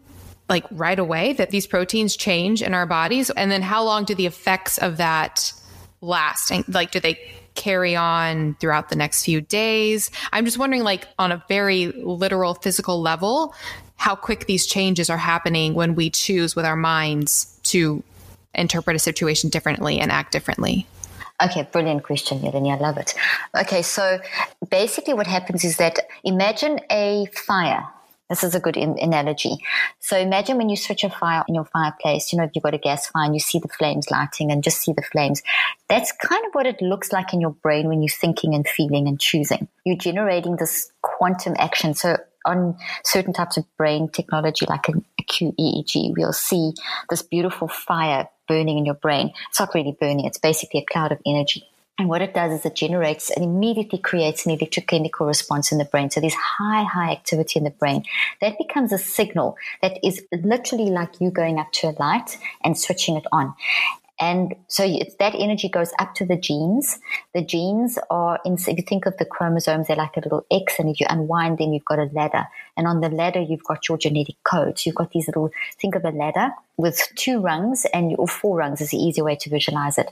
[0.48, 3.30] like right away that these proteins change in our bodies?
[3.30, 5.52] And then how long do the effects of that
[6.00, 6.52] last?
[6.52, 7.18] And like do they
[7.56, 10.12] carry on throughout the next few days?
[10.32, 13.54] I'm just wondering like on a very literal physical level,
[13.96, 18.02] how quick these changes are happening when we choose with our minds to
[18.54, 20.86] interpret a situation differently and act differently.
[21.42, 22.72] Okay, brilliant question, Melanie.
[22.72, 23.14] I love it.
[23.58, 24.18] Okay, so
[24.70, 27.86] basically, what happens is that imagine a fire.
[28.30, 29.58] This is a good in- analogy.
[30.00, 32.74] So imagine when you switch a fire in your fireplace, you know, if you've got
[32.74, 35.42] a gas fire and you see the flames lighting and just see the flames.
[35.88, 39.06] That's kind of what it looks like in your brain when you're thinking and feeling
[39.06, 39.68] and choosing.
[39.84, 41.94] You're generating this quantum action.
[41.94, 46.72] So on certain types of brain technology, like a, a QEEG, we'll see
[47.10, 49.32] this beautiful fire burning in your brain.
[49.50, 51.66] It's not really burning, it's basically a cloud of energy.
[51.98, 55.86] And what it does is it generates and immediately creates an electrochemical response in the
[55.86, 56.10] brain.
[56.10, 58.04] So there's high, high activity in the brain.
[58.42, 62.78] That becomes a signal that is literally like you going up to a light and
[62.78, 63.54] switching it on.
[64.18, 64.86] And so
[65.18, 66.98] that energy goes up to the genes.
[67.34, 70.78] The genes are, in, if you think of the chromosomes, they're like a little X,
[70.78, 72.44] and if you unwind them, you've got a ladder.
[72.76, 74.86] And on the ladder, you've got your genetic codes.
[74.86, 75.50] You've got these little,
[75.80, 79.36] think of a ladder with two rungs, and or four rungs is the easier way
[79.36, 80.10] to visualize it.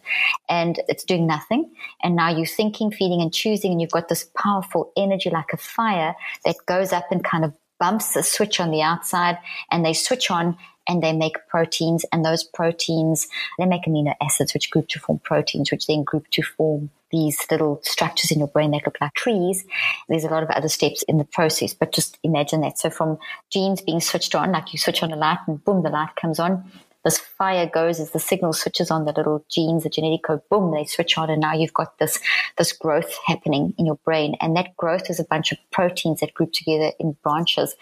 [0.49, 1.71] And it's doing nothing.
[2.03, 5.57] And now you're thinking, feeling, and choosing, and you've got this powerful energy like a
[5.57, 6.15] fire
[6.45, 9.39] that goes up and kind of bumps a switch on the outside,
[9.71, 10.57] and they switch on
[10.89, 15.19] and they make proteins and those proteins, they make amino acids, which group to form
[15.21, 19.15] proteins, which then group to form these little structures in your brain that look like
[19.15, 19.65] trees.
[20.09, 22.79] There's a lot of other steps in the process, but just imagine that.
[22.79, 23.19] So from
[23.51, 26.39] genes being switched on, like you switch on a light and boom, the light comes
[26.41, 26.65] on
[27.05, 30.73] this fire goes as the signal switches on the little genes, the genetic code, boom,
[30.73, 31.31] they switch on.
[31.31, 32.19] And now you've got this,
[32.57, 34.37] this growth happening in your brain.
[34.41, 37.75] And that growth is a bunch of proteins that group together in branches.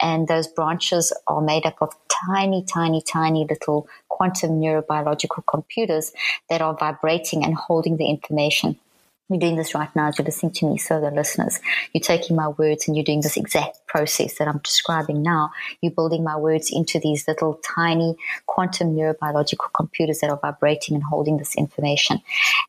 [0.00, 1.94] And those branches are made up of
[2.26, 6.12] tiny, tiny, tiny little quantum neurobiological computers
[6.50, 8.78] that are vibrating and holding the information.
[9.28, 11.60] You're doing this right now as you're listening to me, so the listeners.
[11.92, 15.50] You're taking my words and you're doing this exact process that I'm describing now.
[15.82, 21.04] You're building my words into these little tiny quantum neurobiological computers that are vibrating and
[21.04, 22.22] holding this information.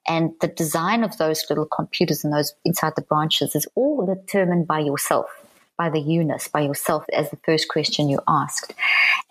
[0.06, 4.68] And the design of those little computers and those inside the branches is all determined
[4.68, 5.39] by yourself
[5.80, 8.74] by the you-ness, by yourself, as the first question you asked.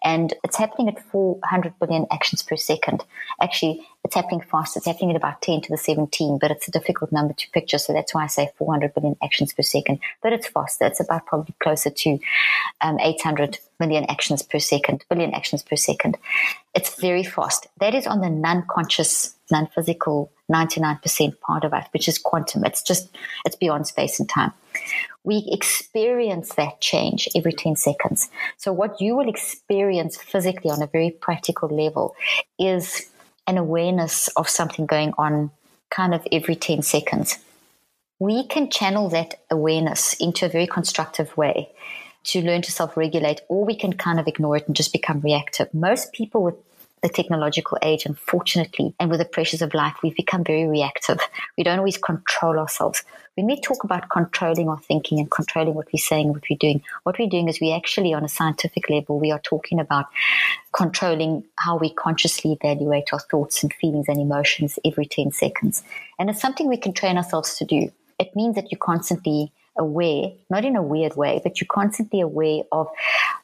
[0.02, 3.04] And it's happening at 400 billion actions per second.
[3.42, 4.74] Actually, it's happening fast.
[4.74, 7.76] It's happening at about 10 to the 17, but it's a difficult number to picture.
[7.76, 10.00] So that's why I say 400 billion actions per second.
[10.22, 10.86] But it's faster.
[10.86, 12.18] It's about probably closer to
[12.80, 16.16] um, 800 million actions per second, billion actions per second.
[16.74, 17.66] It's very fast.
[17.78, 22.64] That is on the non-conscious, non-physical 99% part of us, which is quantum.
[22.64, 23.10] It's just,
[23.44, 24.52] it's beyond space and time.
[25.28, 28.30] We experience that change every 10 seconds.
[28.56, 32.16] So what you will experience physically on a very practical level
[32.58, 33.10] is
[33.46, 35.50] an awareness of something going on
[35.90, 37.36] kind of every 10 seconds.
[38.18, 41.72] We can channel that awareness into a very constructive way
[42.24, 45.20] to learn to self regulate, or we can kind of ignore it and just become
[45.20, 45.74] reactive.
[45.74, 46.56] Most people with
[47.02, 51.18] the technological age, unfortunately, and with the pressures of life, we've become very reactive.
[51.56, 53.04] We don't always control ourselves.
[53.36, 56.82] When we talk about controlling our thinking and controlling what we're saying, what we're doing,
[57.04, 60.06] what we're doing is we actually, on a scientific level, we are talking about
[60.72, 65.84] controlling how we consciously evaluate our thoughts and feelings and emotions every 10 seconds.
[66.18, 67.92] And it's something we can train ourselves to do.
[68.18, 72.62] It means that you constantly aware, not in a weird way, but you're constantly aware
[72.72, 72.88] of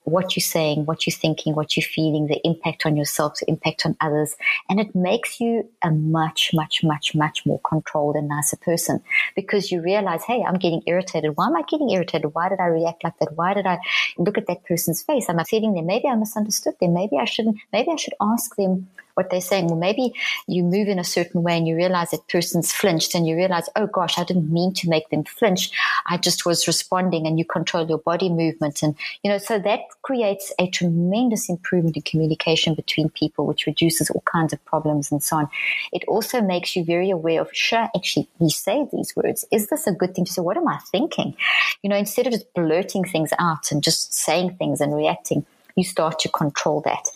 [0.05, 3.87] what you're saying, what you're thinking, what you're feeling, the impact on yourself, the impact
[3.87, 4.35] on others.
[4.69, 9.01] And it makes you a much, much, much, much more controlled and nicer person
[9.35, 11.37] because you realize, hey, I'm getting irritated.
[11.37, 12.35] Why am I getting irritated?
[12.35, 13.37] Why did I react like that?
[13.37, 13.79] Why did I
[14.19, 15.29] look at that person's face?
[15.29, 15.83] Am I'm sitting there.
[15.83, 16.95] Maybe I misunderstood them.
[16.95, 19.67] Maybe I shouldn't, maybe I should ask them what they're saying.
[19.67, 20.13] Well, maybe
[20.47, 23.69] you move in a certain way and you realize that person's flinched and you realize,
[23.77, 25.71] oh gosh, I didn't mean to make them flinch.
[26.07, 28.83] I just was responding and you control your body movement.
[28.83, 34.11] And, you know, so that creates a tremendous improvement in communication between people, which reduces
[34.11, 35.49] all kinds of problems and so on.
[35.93, 39.45] It also makes you very aware of, sure, actually, you say these words.
[39.53, 40.43] Is this a good thing to say?
[40.43, 41.37] What am I thinking?
[41.83, 45.47] You know, instead of just blurting things out and just saying things and reacting,
[45.77, 47.09] you start to control that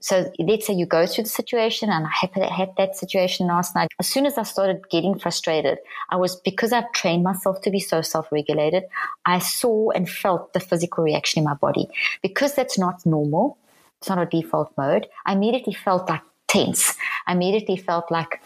[0.00, 3.88] so let's say you go through the situation and I had that situation last night.
[3.98, 7.80] As soon as I started getting frustrated, I was because I've trained myself to be
[7.80, 8.84] so self-regulated,
[9.26, 11.88] I saw and felt the physical reaction in my body.
[12.22, 13.58] Because that's not normal,
[13.98, 16.96] it's not a default mode, I immediately felt like tense.
[17.26, 18.40] I immediately felt like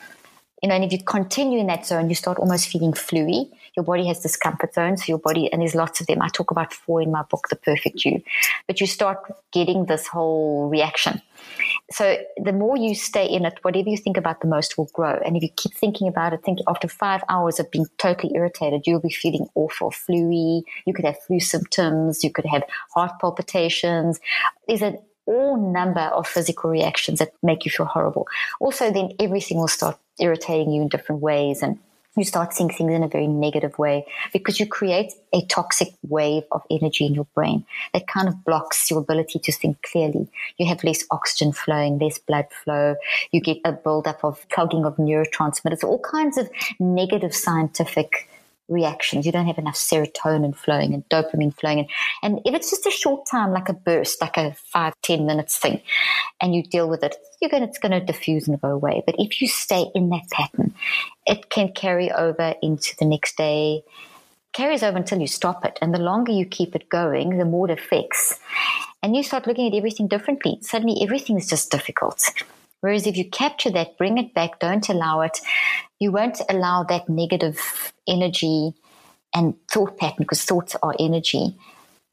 [0.64, 3.50] you know, and if you continue in that zone, you start almost feeling fluey.
[3.76, 5.04] Your body has discomfort zones.
[5.04, 6.22] So your body, and there's lots of them.
[6.22, 8.22] I talk about four in my book, The Perfect You.
[8.66, 9.18] But you start
[9.52, 11.20] getting this whole reaction.
[11.90, 15.20] So the more you stay in it, whatever you think about the most will grow.
[15.22, 18.86] And if you keep thinking about it, think after five hours of being totally irritated,
[18.86, 20.62] you'll be feeling awful, fluey.
[20.86, 22.24] You could have flu symptoms.
[22.24, 22.62] You could have
[22.94, 24.18] heart palpitations.
[24.66, 28.26] There's an all number of physical reactions that make you feel horrible.
[28.60, 31.78] Also, then everything will start irritating you in different ways and
[32.16, 36.44] you start seeing things in a very negative way because you create a toxic wave
[36.52, 40.28] of energy in your brain that kind of blocks your ability to think clearly.
[40.56, 42.94] You have less oxygen flowing, less blood flow.
[43.32, 48.28] You get a buildup of clogging of neurotransmitters, all kinds of negative scientific
[48.68, 49.26] reactions.
[49.26, 51.80] You don't have enough serotonin flowing and dopamine flowing.
[51.80, 51.88] And,
[52.22, 55.58] and if it's just a short time, like a burst, like a five, ten minutes
[55.58, 55.82] thing,
[56.40, 59.02] and you deal with it, you're going, it's going to diffuse and go away.
[59.04, 60.74] But if you stay in that pattern,
[61.26, 63.82] it can carry over into the next day,
[64.52, 65.78] carries over until you stop it.
[65.82, 68.38] And the longer you keep it going, the more it affects.
[69.02, 70.58] And you start looking at everything differently.
[70.62, 72.22] Suddenly everything is just difficult.
[72.84, 75.40] Whereas if you capture that, bring it back, don't allow it,
[75.98, 78.74] you won't allow that negative energy
[79.34, 81.56] and thought pattern, because thoughts are energy,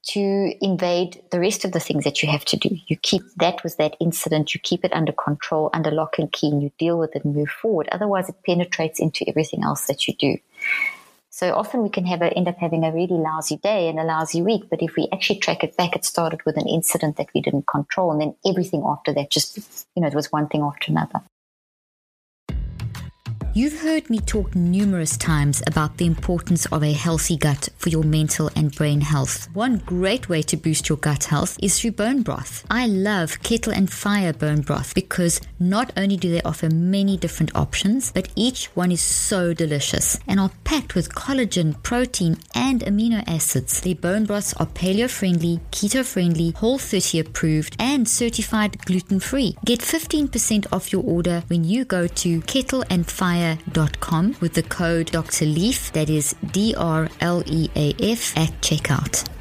[0.03, 2.69] to invade the rest of the things that you have to do.
[2.87, 6.47] You keep that with that incident, you keep it under control, under lock and key,
[6.47, 7.89] and you deal with it and move forward.
[7.91, 10.37] Otherwise, it penetrates into everything else that you do.
[11.41, 14.03] So often we can have a, end up having a really lousy day and a
[14.03, 14.65] lousy week.
[14.69, 17.65] But if we actually track it back, it started with an incident that we didn't
[17.65, 18.11] control.
[18.11, 19.57] And then everything after that just,
[19.95, 21.23] you know, it was one thing after another.
[23.53, 28.03] You've heard me talk numerous times about the importance of a healthy gut for your
[28.03, 29.49] mental and brain health.
[29.53, 32.65] One great way to boost your gut health is through bone broth.
[32.71, 37.53] I love Kettle and Fire bone broth because not only do they offer many different
[37.53, 43.21] options, but each one is so delicious and are packed with collagen, protein, and amino
[43.27, 43.81] acids.
[43.81, 49.57] Their bone broths are paleo friendly, keto friendly, whole 30 approved, and certified gluten free.
[49.65, 54.63] Get 15% off your order when you go to Kettle and Fire drleaf.com with the
[54.63, 55.45] code Dr.
[55.45, 59.40] Leaf, that is D R L E A F, at checkout.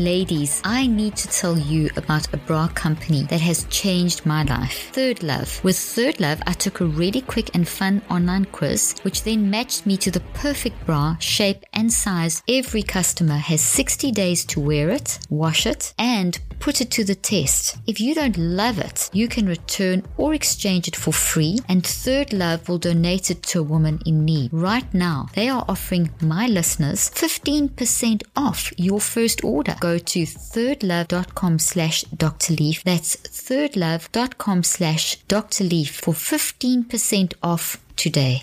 [0.00, 4.88] Ladies, I need to tell you about a bra company that has changed my life.
[4.92, 5.62] Third Love.
[5.62, 9.84] With Third Love, I took a really quick and fun online quiz, which then matched
[9.84, 12.42] me to the perfect bra, shape, and size.
[12.48, 17.14] Every customer has 60 days to wear it, wash it, and put it to the
[17.14, 17.78] test.
[17.86, 22.32] If you don't love it, you can return or exchange it for free, and Third
[22.32, 24.52] Love will donate it to a woman in need.
[24.52, 29.74] Right now, they are offering my listeners 15% off your first order.
[29.80, 32.54] Go to thirdlove.com slash Dr.
[32.54, 32.84] Leaf.
[32.84, 35.64] That's thirdlove.com slash Dr.
[35.64, 38.42] Leaf for 15% off today.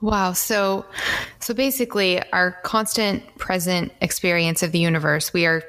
[0.00, 0.32] Wow.
[0.32, 0.86] So,
[1.40, 5.62] so basically, our constant present experience of the universe, we are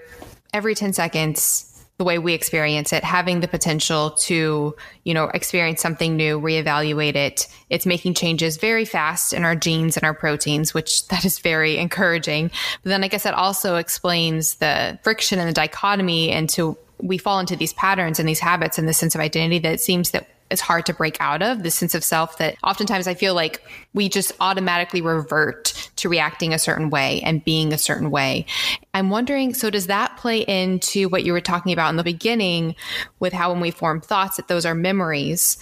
[0.54, 1.71] every 10 seconds,
[2.02, 7.14] the way we experience it, having the potential to, you know, experience something new, reevaluate
[7.14, 7.46] it.
[7.70, 11.78] It's making changes very fast in our genes and our proteins, which that is very
[11.78, 12.50] encouraging.
[12.82, 17.40] But then I guess that also explains the friction and the dichotomy into we fall
[17.40, 20.28] into these patterns and these habits and the sense of identity that it seems that
[20.52, 23.64] it's hard to break out of the sense of self that oftentimes I feel like
[23.94, 28.46] we just automatically revert to reacting a certain way and being a certain way.
[28.94, 32.76] I'm wondering, so does that play into what you were talking about in the beginning
[33.20, 35.58] with how when we form thoughts that those are memories?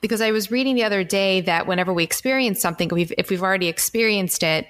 [0.00, 3.42] Because I was reading the other day that whenever we experience something, we've, if we've
[3.42, 4.66] already experienced it,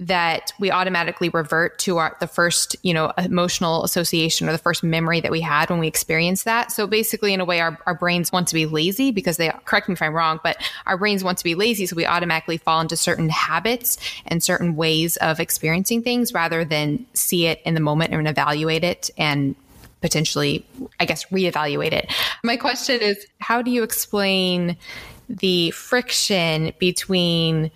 [0.00, 4.82] that we automatically revert to our the first you know emotional association or the first
[4.82, 6.72] memory that we had when we experienced that.
[6.72, 9.88] So basically in a way our, our brains want to be lazy because they correct
[9.88, 12.80] me if i'm wrong but our brains want to be lazy so we automatically fall
[12.80, 17.80] into certain habits and certain ways of experiencing things rather than see it in the
[17.80, 19.54] moment and evaluate it and
[20.00, 20.66] potentially
[20.98, 22.12] i guess reevaluate it.
[22.42, 24.76] My question is how do you explain
[25.28, 27.70] the friction between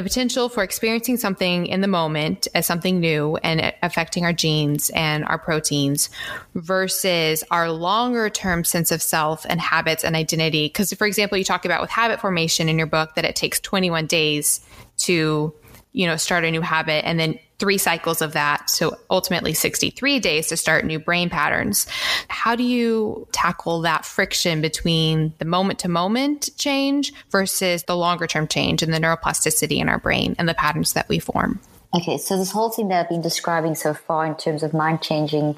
[0.00, 4.90] the potential for experiencing something in the moment as something new and affecting our genes
[4.90, 6.08] and our proteins
[6.54, 10.68] versus our longer term sense of self and habits and identity.
[10.68, 13.60] Because, for example, you talk about with habit formation in your book that it takes
[13.60, 14.60] 21 days
[14.96, 15.54] to
[15.92, 18.68] you know, start a new habit and then three cycles of that.
[18.68, 21.86] So ultimately 63 days to start new brain patterns.
[22.28, 28.26] How do you tackle that friction between the moment to moment change versus the longer
[28.26, 31.60] term change and the neuroplasticity in our brain and the patterns that we form?
[31.92, 35.02] Okay, so this whole thing that I've been describing so far in terms of mind
[35.02, 35.56] changing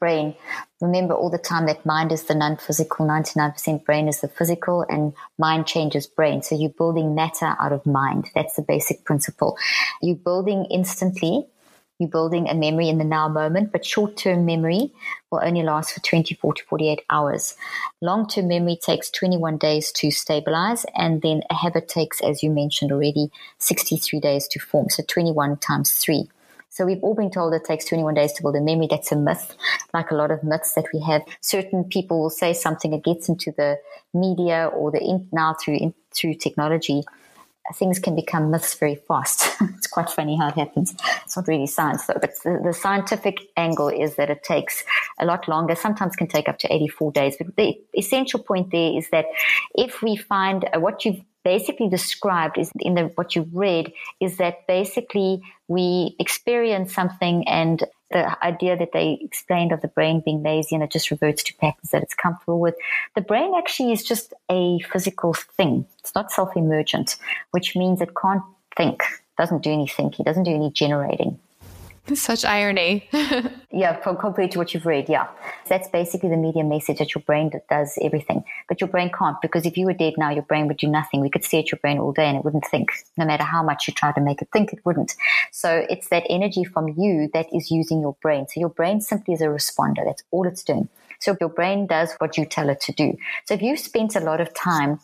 [0.00, 0.34] brain,
[0.80, 4.86] remember all the time that mind is the non physical, 99% brain is the physical,
[4.88, 6.42] and mind changes brain.
[6.42, 8.30] So you're building matter out of mind.
[8.34, 9.58] That's the basic principle.
[10.00, 11.46] You're building instantly
[12.04, 14.92] you're building a memory in the now moment, but short term memory
[15.30, 17.54] will only last for 24 to 48 hours.
[18.02, 22.50] Long term memory takes 21 days to stabilize, and then a habit takes, as you
[22.50, 24.90] mentioned already, 63 days to form.
[24.90, 26.28] So 21 times 3.
[26.68, 28.88] So we've all been told it takes 21 days to build a memory.
[28.90, 29.56] That's a myth,
[29.94, 31.22] like a lot of myths that we have.
[31.40, 33.78] Certain people will say something, it gets into the
[34.12, 37.02] media or the in, now through in, through technology
[37.72, 39.56] things can become myths very fast.
[39.76, 40.94] it's quite funny how it happens.
[41.24, 44.84] It's not really science though, but the, the, scientific angle is that it takes
[45.18, 47.36] a lot longer, sometimes can take up to 84 days.
[47.38, 49.26] But the essential point there is that
[49.74, 54.38] if we find uh, what you've basically described is in the what you've read is
[54.38, 57.84] that basically we experience something and
[58.14, 61.54] the idea that they explained of the brain being lazy and it just reverts to
[61.56, 62.76] patterns that it's comfortable with.
[63.14, 65.84] The brain actually is just a physical thing.
[65.98, 67.16] It's not self-emergent,
[67.50, 68.42] which means it can't
[68.76, 69.02] think,
[69.36, 71.38] doesn't do any thinking, doesn't do any generating.
[72.14, 73.08] Such irony.
[73.72, 75.08] yeah, compared to what you've read.
[75.08, 75.28] Yeah.
[75.68, 78.44] That's basically the media message that your brain does everything.
[78.68, 81.22] But your brain can't because if you were dead now, your brain would do nothing.
[81.22, 82.90] We could stare at your brain all day and it wouldn't think.
[83.16, 85.14] No matter how much you try to make it think, it wouldn't.
[85.50, 88.46] So it's that energy from you that is using your brain.
[88.48, 90.04] So your brain simply is a responder.
[90.04, 90.90] That's all it's doing.
[91.20, 93.16] So your brain does what you tell it to do.
[93.46, 95.00] So if you've spent a lot of time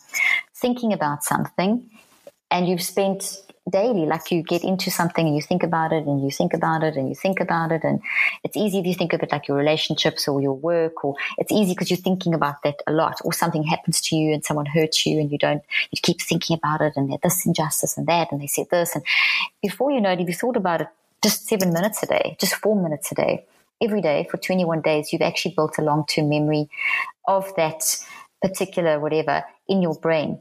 [0.53, 1.89] thinking about something
[2.51, 3.37] and you've spent
[3.69, 4.05] daily.
[4.05, 6.95] Like you get into something and you think about it and you think about it
[6.95, 7.83] and you think about it.
[7.83, 8.01] And
[8.43, 11.51] it's easy if you think of it like your relationships or your work, or it's
[11.51, 13.19] easy because you're thinking about that a lot.
[13.23, 16.57] Or something happens to you and someone hurts you and you don't, you keep thinking
[16.57, 18.31] about it and this injustice and that.
[18.31, 18.95] And they said this.
[18.95, 19.03] And
[19.61, 20.87] before you know it, if you thought about it
[21.23, 23.45] just seven minutes a day, just four minutes a day,
[23.81, 26.69] every day for 21 days, you've actually built a long term memory
[27.27, 27.83] of that
[28.41, 30.39] particular whatever in your brain.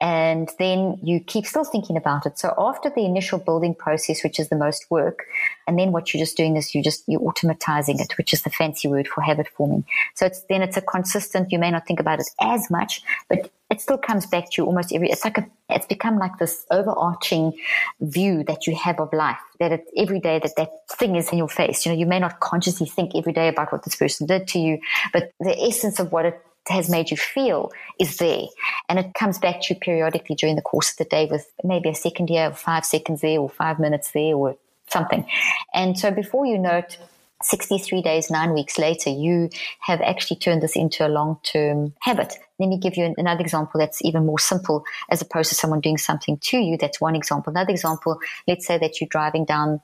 [0.00, 2.38] And then you keep still thinking about it.
[2.38, 5.24] So after the initial building process, which is the most work,
[5.66, 8.50] and then what you're just doing is you just you're automatizing it, which is the
[8.50, 9.84] fancy word for habit forming.
[10.14, 11.50] So it's then it's a consistent.
[11.50, 14.66] You may not think about it as much, but it still comes back to you
[14.66, 15.10] almost every.
[15.10, 15.46] It's like a.
[15.68, 17.54] It's become like this overarching
[18.00, 19.40] view that you have of life.
[19.60, 21.86] That it, every day that that thing is in your face.
[21.86, 24.58] You know, you may not consciously think every day about what this person did to
[24.58, 24.78] you,
[25.12, 28.46] but the essence of what it has made you feel is there.
[28.88, 31.88] And it comes back to you periodically during the course of the day with maybe
[31.88, 34.56] a second here or five seconds there or five minutes there or
[34.88, 35.26] something.
[35.74, 36.98] And so before you know it,
[37.42, 39.50] 63 days, nine weeks later, you
[39.80, 42.34] have actually turned this into a long term habit.
[42.58, 45.98] Let me give you another example that's even more simple as opposed to someone doing
[45.98, 46.78] something to you.
[46.78, 47.50] That's one example.
[47.50, 49.80] Another example, let's say that you're driving down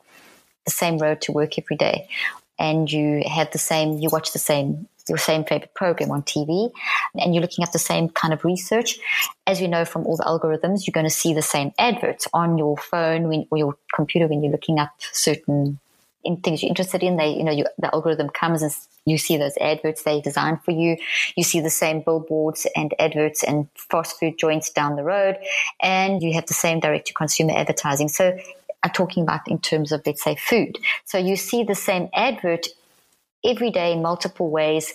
[0.64, 2.08] the same road to work every day
[2.58, 6.70] and you have the same, you watch the same your same favorite program on TV
[7.14, 8.98] and you're looking at the same kind of research.
[9.46, 12.58] As you know from all the algorithms, you're going to see the same adverts on
[12.58, 15.78] your phone when, or your computer when you're looking up certain
[16.24, 17.16] in things you're interested in.
[17.16, 18.72] They, you know, you, the algorithm comes and
[19.04, 20.96] you see those adverts they designed for you.
[21.36, 25.36] You see the same billboards and adverts and fast food joints down the road,
[25.80, 28.08] and you have the same direct to consumer advertising.
[28.08, 28.38] So
[28.82, 30.78] I'm talking about in terms of, let's say, food.
[31.04, 32.68] So you see the same advert
[33.44, 34.92] every day in multiple ways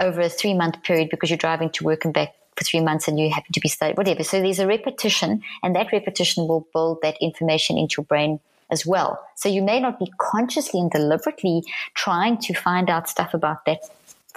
[0.00, 3.08] over a three month period because you're driving to work and back for three months
[3.08, 4.22] and you happen to be studying, whatever.
[4.22, 8.86] So there's a repetition, and that repetition will build that information into your brain as
[8.86, 9.22] well.
[9.36, 11.62] So you may not be consciously and deliberately
[11.94, 13.80] trying to find out stuff about that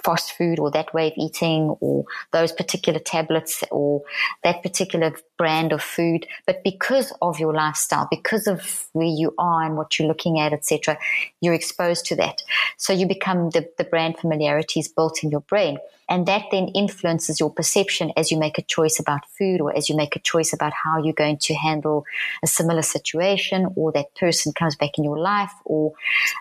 [0.04, 4.02] fast food or that way of eating or those particular tablets or
[4.44, 6.26] that particular brand of food.
[6.46, 10.52] But because of your lifestyle because of where you are and what you're looking at
[10.52, 10.98] etc
[11.40, 12.42] you're exposed to that.
[12.76, 15.78] So you become the, the brand familiarity is built in your brain
[16.08, 19.88] and that then influences your perception as you make a choice about food or as
[19.88, 22.04] you make a choice about how you're going to handle
[22.42, 25.92] a similar situation or that person comes back in your life or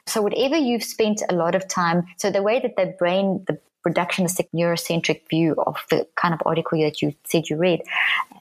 [0.06, 2.06] so whatever you've spent a lot of time.
[2.18, 6.82] So the way that the brain, the reductionistic neurocentric view of the kind of article
[6.82, 7.82] that you said you read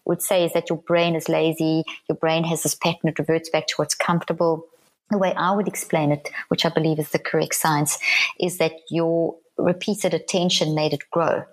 [0.05, 3.49] would say is that your brain is lazy, your brain has this pattern, it reverts
[3.51, 4.67] back to what's comfortable.
[5.11, 7.99] The way I would explain it, which I believe is the correct science,
[8.41, 11.45] is that your repeated attention made it grow.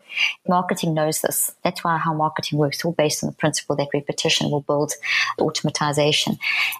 [0.48, 1.56] Marketing knows this.
[1.64, 2.84] That's why how marketing works.
[2.84, 4.94] All based on the principle that repetition will build
[5.40, 6.38] automatization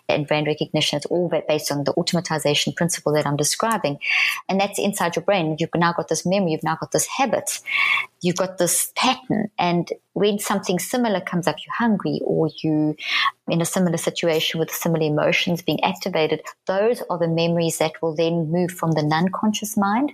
[0.10, 0.98] and brand recognition.
[0.98, 4.00] It's all based on the automatization principle that I'm describing.
[4.50, 5.56] And that's inside your brain.
[5.60, 6.52] You've now got this memory.
[6.52, 7.60] You've now got this habit.
[8.22, 9.50] You've got this pattern.
[9.58, 12.96] And when something similar comes up, you're hungry or you're
[13.48, 18.16] in a similar situation with similar emotions being activated, those are the memories that will
[18.16, 20.12] then move from the non-conscious mind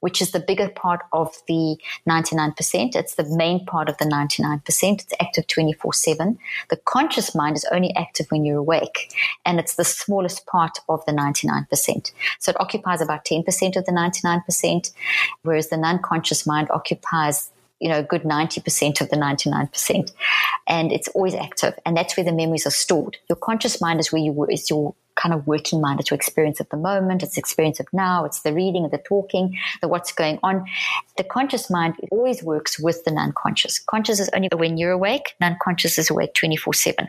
[0.00, 1.76] which is the bigger part of the
[2.08, 2.96] 99%.
[2.96, 4.62] It's the main part of the 99%.
[5.00, 6.38] It's active 24 7.
[6.68, 11.04] The conscious mind is only active when you're awake, and it's the smallest part of
[11.06, 12.12] the 99%.
[12.38, 14.92] So it occupies about 10% of the 99%,
[15.42, 20.12] whereas the non conscious mind occupies you know, a good 90% of the 99%.
[20.68, 21.78] And it's always active.
[21.86, 23.16] And that's where the memories are stored.
[23.28, 26.00] Your conscious mind is where you, is your kind of working mind.
[26.00, 27.22] It's your experience of the moment.
[27.22, 28.24] It's the experience of now.
[28.24, 30.64] It's the reading, the talking, the what's going on.
[31.16, 33.78] The conscious mind always works with the non-conscious.
[33.80, 35.34] Conscious is only when you're awake.
[35.40, 37.08] Non-conscious is awake 24 seven.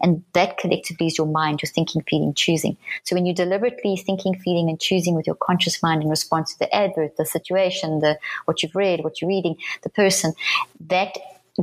[0.00, 2.76] And that collectively is your mind, your thinking, feeling, choosing.
[3.04, 6.58] So when you're deliberately thinking, feeling, and choosing with your conscious mind in response to
[6.58, 10.34] the advert, the situation, the, what you've read, what you're reading, the person,
[10.88, 11.16] that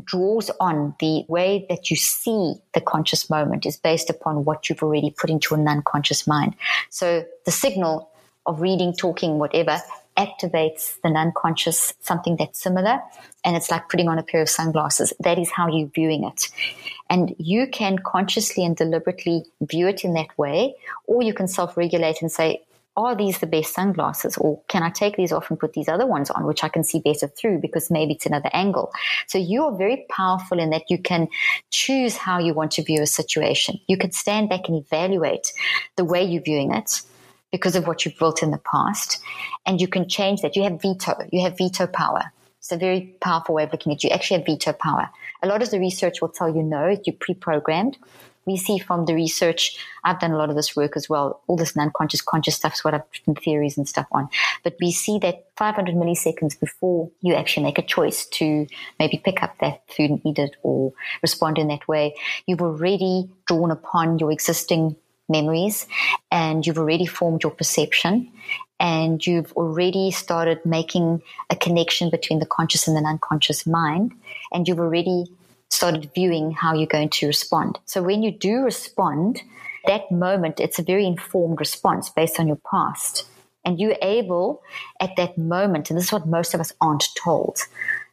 [0.06, 4.84] draws on the way that you see the conscious moment is based upon what you've
[4.84, 6.56] already put into a non-conscious mind.
[6.89, 8.10] So the signal
[8.46, 9.80] of reading, talking, whatever
[10.18, 13.02] activates the non-conscious something that's similar
[13.44, 16.50] and it's like putting on a pair of sunglasses that is how you're viewing it
[17.10, 20.76] and you can consciously and deliberately view it in that way
[21.08, 22.62] or you can self-regulate and say
[22.96, 26.06] are these the best sunglasses or can I take these off and put these other
[26.06, 28.91] ones on, which I can see better through because maybe it's another angle.
[29.28, 31.28] So you are very powerful in that you can
[31.72, 33.80] choose how you want to view a situation.
[33.88, 35.52] You can stand back and evaluate
[35.96, 37.02] the way you're viewing it
[37.52, 39.22] because of what you've built in the past.
[39.66, 40.56] And you can change that.
[40.56, 41.14] You have veto.
[41.32, 42.32] You have veto power.
[42.60, 44.10] It's a very powerful way of looking at you.
[44.10, 45.10] Actually have veto power.
[45.41, 47.98] A lot of the research will tell you no, you're pre-programmed
[48.46, 51.41] we see from the research, I've done a lot of this work as well.
[51.48, 54.30] All this non-conscious, conscious stuff is what I've written theories and stuff on.
[54.64, 58.68] But we see that 500 milliseconds before you actually make a choice to
[59.00, 62.16] maybe pick up that food and eat it or respond in that way,
[62.46, 64.96] you've already drawn upon your existing
[65.30, 65.88] memories
[66.32, 68.30] and you've already formed your perception
[68.80, 74.12] and you've already started making a connection between the conscious and the unconscious mind
[74.52, 75.26] and you've already
[75.74, 77.80] started viewing how you're going to respond.
[77.86, 79.41] So when you do respond,
[79.86, 83.28] that moment, it's a very informed response based on your past.
[83.65, 84.61] And you're able
[84.99, 87.59] at that moment, and this is what most of us aren't told.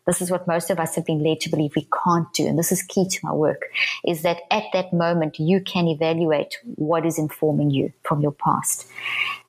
[0.06, 2.46] This is what most of us have been led to believe we can't do.
[2.46, 3.62] And this is key to my work
[4.04, 8.88] is that at that moment, you can evaluate what is informing you from your past.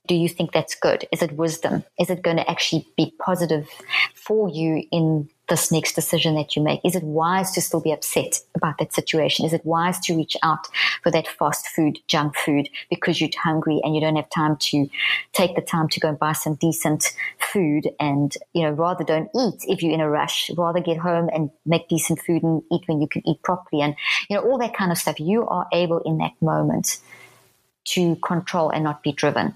[0.07, 1.07] Do you think that's good?
[1.11, 1.83] Is it wisdom?
[1.97, 3.69] Is it going to actually be positive
[4.13, 6.79] for you in this next decision that you make?
[6.85, 9.45] Is it wise to still be upset about that situation?
[9.45, 10.65] Is it wise to reach out
[11.03, 14.89] for that fast food, junk food because you're hungry and you don't have time to
[15.33, 19.29] take the time to go and buy some decent food and, you know, rather don't
[19.35, 22.83] eat if you're in a rush, rather get home and make decent food and eat
[22.85, 23.95] when you can eat properly and,
[24.29, 25.19] you know, all that kind of stuff.
[25.19, 26.99] You are able in that moment
[27.83, 29.53] to control and not be driven.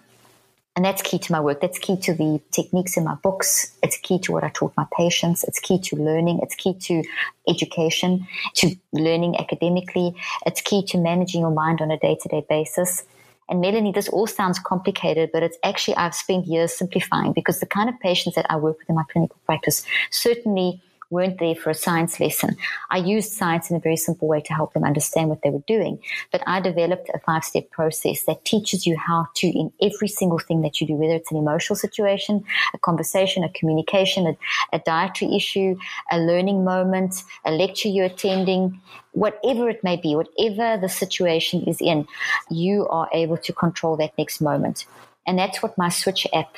[0.76, 1.62] And that's key to my work.
[1.62, 3.72] That's key to the techniques in my books.
[3.82, 5.46] It's key to what I taught my patients.
[5.46, 6.40] It's key to learning.
[6.44, 7.02] It's key to
[7.48, 10.14] education, to learning academically.
[10.46, 13.04] It's key to managing your mind on a day to day basis.
[13.48, 17.68] And Melanie, this all sounds complicated, but it's actually, I've spent years simplifying because the
[17.68, 21.70] kind of patients that I work with in my clinical practice certainly weren't there for
[21.70, 22.56] a science lesson.
[22.90, 25.64] I used science in a very simple way to help them understand what they were
[25.68, 26.00] doing.
[26.32, 30.40] But I developed a five step process that teaches you how to, in every single
[30.40, 32.44] thing that you do, whether it's an emotional situation,
[32.74, 34.38] a conversation, a communication, a,
[34.76, 35.76] a dietary issue,
[36.12, 38.80] a learning moment, a lecture you're attending,
[39.12, 42.08] whatever it may be, whatever the situation is in,
[42.50, 44.86] you are able to control that next moment.
[45.28, 46.56] And that's what my Switch app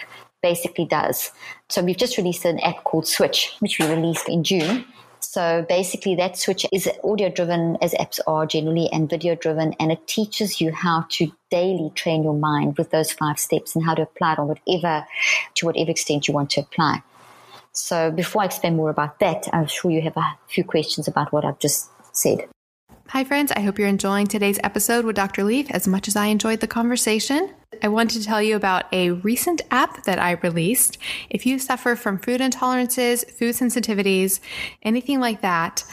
[0.49, 1.31] basically does.
[1.67, 4.85] So we've just released an app called Switch, which we released in June.
[5.19, 9.91] So basically, that switch is audio driven, as apps are generally, and video driven, and
[9.91, 13.93] it teaches you how to daily train your mind with those five steps and how
[13.95, 15.05] to apply it on whatever,
[15.55, 17.01] to whatever extent you want to apply.
[17.73, 21.33] So before I explain more about that, I'm sure you have a few questions about
[21.33, 22.47] what I've just said.
[23.09, 23.51] Hi, friends.
[23.51, 25.43] I hope you're enjoying today's episode with Dr.
[25.43, 27.53] Leaf as much as I enjoyed the conversation.
[27.81, 30.97] I want to tell you about a recent app that I released.
[31.29, 34.39] If you suffer from food intolerances, food sensitivities,
[34.83, 35.83] anything like that,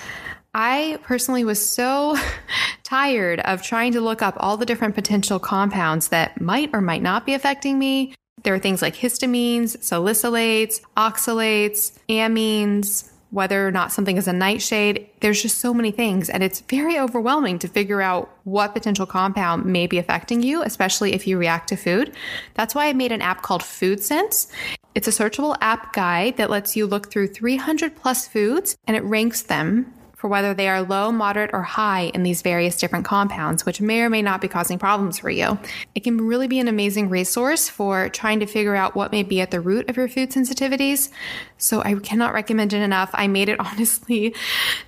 [0.54, 2.16] I personally was so
[2.84, 7.02] tired of trying to look up all the different potential compounds that might or might
[7.02, 8.14] not be affecting me.
[8.44, 15.08] There are things like histamines, salicylates, oxalates, amines, whether or not something is a nightshade.
[15.18, 19.64] There's just so many things, and it's very overwhelming to figure out what potential compound
[19.64, 22.14] may be affecting you, especially if you react to food.
[22.54, 24.46] That's why I made an app called Food Sense.
[24.94, 29.02] It's a searchable app guide that lets you look through 300 plus foods and it
[29.02, 29.92] ranks them
[30.24, 34.00] for whether they are low, moderate, or high in these various different compounds, which may
[34.00, 35.58] or may not be causing problems for you.
[35.94, 39.42] It can really be an amazing resource for trying to figure out what may be
[39.42, 41.10] at the root of your food sensitivities.
[41.58, 43.10] So I cannot recommend it enough.
[43.12, 44.34] I made it honestly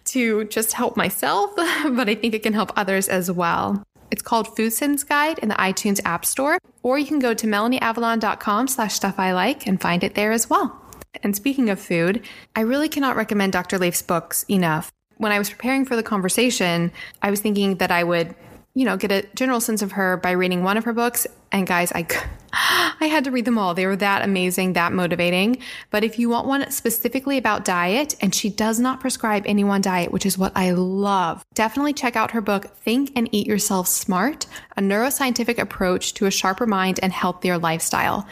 [0.06, 3.84] to just help myself, but I think it can help others as well.
[4.10, 7.46] It's called Food Sense Guide in the iTunes App Store, or you can go to
[7.46, 10.80] melanieavalon.com slash stuff I like and find it there as well.
[11.22, 12.24] And speaking of food,
[12.54, 13.78] I really cannot recommend Dr.
[13.78, 16.92] Leaf's books enough when I was preparing for the conversation,
[17.22, 18.34] I was thinking that I would,
[18.74, 21.26] you know, get a general sense of her by reading one of her books.
[21.52, 22.06] And guys, I,
[23.00, 23.74] I had to read them all.
[23.74, 25.58] They were that amazing, that motivating.
[25.90, 29.80] But if you want one specifically about diet, and she does not prescribe any one
[29.80, 33.88] diet, which is what I love, definitely check out her book, Think and Eat Yourself
[33.88, 38.26] Smart, a neuroscientific approach to a sharper mind and healthier lifestyle.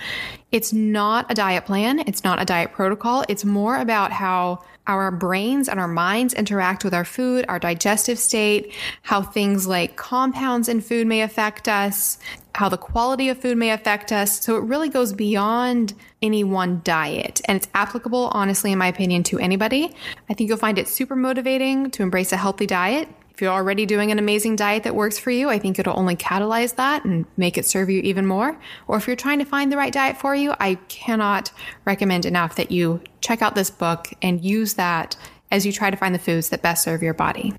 [0.52, 2.00] It's not a diet plan.
[2.06, 3.24] It's not a diet protocol.
[3.28, 8.18] It's more about how our brains and our minds interact with our food, our digestive
[8.18, 12.18] state, how things like compounds in food may affect us,
[12.54, 14.40] how the quality of food may affect us.
[14.40, 17.40] So it really goes beyond any one diet.
[17.46, 19.94] And it's applicable, honestly, in my opinion, to anybody.
[20.30, 23.08] I think you'll find it super motivating to embrace a healthy diet.
[23.30, 26.14] If you're already doing an amazing diet that works for you, I think it'll only
[26.14, 28.56] catalyze that and make it serve you even more.
[28.86, 31.50] Or if you're trying to find the right diet for you, I cannot
[31.84, 35.16] recommend enough that you check out this book and use that
[35.50, 37.52] as you try to find the foods that best serve your body.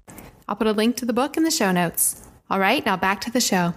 [0.48, 2.26] I'll put a link to the book in the show notes.
[2.50, 3.74] All right, now back to the show.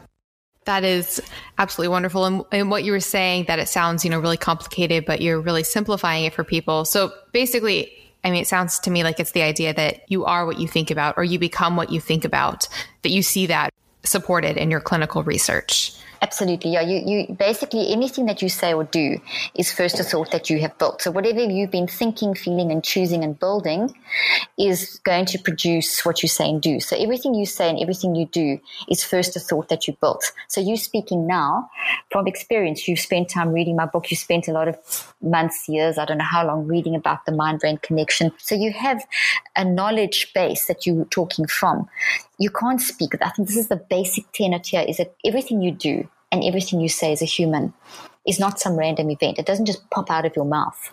[0.68, 1.22] That is
[1.56, 2.26] absolutely wonderful.
[2.26, 5.40] And, and, what you were saying that it sounds, you know, really complicated, but you're
[5.40, 6.84] really simplifying it for people.
[6.84, 7.90] So basically,
[8.22, 10.68] I mean, it sounds to me like it's the idea that you are what you
[10.68, 12.68] think about or you become what you think about,
[13.00, 15.94] that you see that supported in your clinical research.
[16.20, 16.72] Absolutely.
[16.72, 16.80] Yeah.
[16.80, 19.20] You, you basically anything that you say or do
[19.54, 21.02] is first a thought that you have built.
[21.02, 23.94] So whatever you've been thinking, feeling, and choosing and building
[24.58, 26.80] is going to produce what you say and do.
[26.80, 28.58] So everything you say and everything you do
[28.88, 30.32] is first a thought that you built.
[30.48, 31.70] So you speaking now
[32.10, 34.10] from experience, you've spent time reading my book.
[34.10, 37.32] You spent a lot of months, years, I don't know how long reading about the
[37.32, 38.32] mind brain connection.
[38.38, 39.06] So you have
[39.54, 41.88] a knowledge base that you're talking from.
[42.38, 43.14] You can't speak.
[43.20, 46.80] I think this is the basic tenet here is that everything you do and everything
[46.80, 47.72] you say as a human
[48.26, 49.38] is not some random event.
[49.38, 50.90] It doesn't just pop out of your mouth.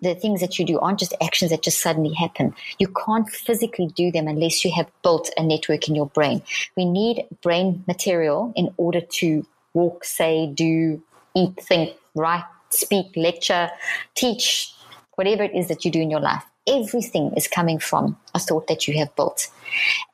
[0.00, 2.54] The things that you do aren't just actions that just suddenly happen.
[2.78, 6.42] You can't physically do them unless you have built a network in your brain.
[6.76, 11.02] We need brain material in order to walk, say, do,
[11.36, 13.70] eat, think, write, speak, lecture,
[14.14, 14.74] teach,
[15.14, 16.44] whatever it is that you do in your life.
[16.66, 19.48] Everything is coming from a thought that you have built.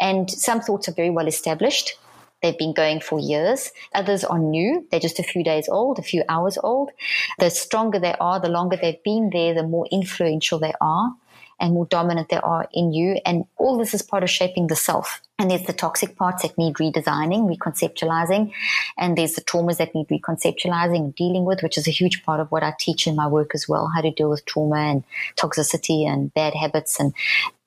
[0.00, 1.96] And some thoughts are very well established
[2.42, 3.72] They've been going for years.
[3.94, 4.86] Others are new.
[4.90, 6.90] They're just a few days old, a few hours old.
[7.38, 11.14] The stronger they are, the longer they've been there, the more influential they are
[11.60, 13.18] and more dominant they are in you.
[13.24, 15.20] And all this is part of shaping the self.
[15.38, 18.52] And there's the toxic parts that need redesigning, reconceptualizing.
[18.96, 22.40] And there's the traumas that need reconceptualizing and dealing with, which is a huge part
[22.40, 25.04] of what I teach in my work as well, how to deal with trauma and
[25.36, 27.14] toxicity and bad habits and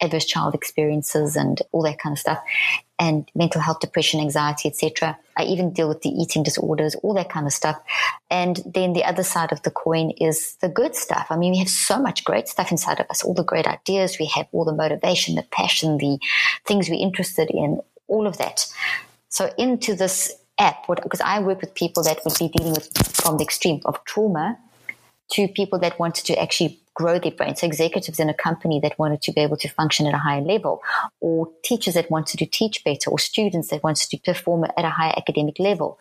[0.02, 2.40] adverse child experiences and all that kind of stuff
[3.02, 5.18] and mental health, depression, anxiety, etc.
[5.42, 7.82] I even deal with the eating disorders, all that kind of stuff.
[8.30, 11.28] And then the other side of the coin is the good stuff.
[11.30, 14.18] I mean, we have so much great stuff inside of us, all the great ideas.
[14.20, 16.20] We have all the motivation, the passion, the
[16.66, 18.68] things we're interested in all of that.
[19.30, 23.38] So into this app, because I work with people that would be dealing with from
[23.38, 24.60] the extreme of trauma
[25.32, 27.56] to people that wanted to actually grow their brain.
[27.56, 30.42] So executives in a company that wanted to be able to function at a higher
[30.42, 30.82] level,
[31.22, 34.90] or teachers that wanted to teach better, or students that wanted to perform at a
[34.90, 35.98] higher academic level,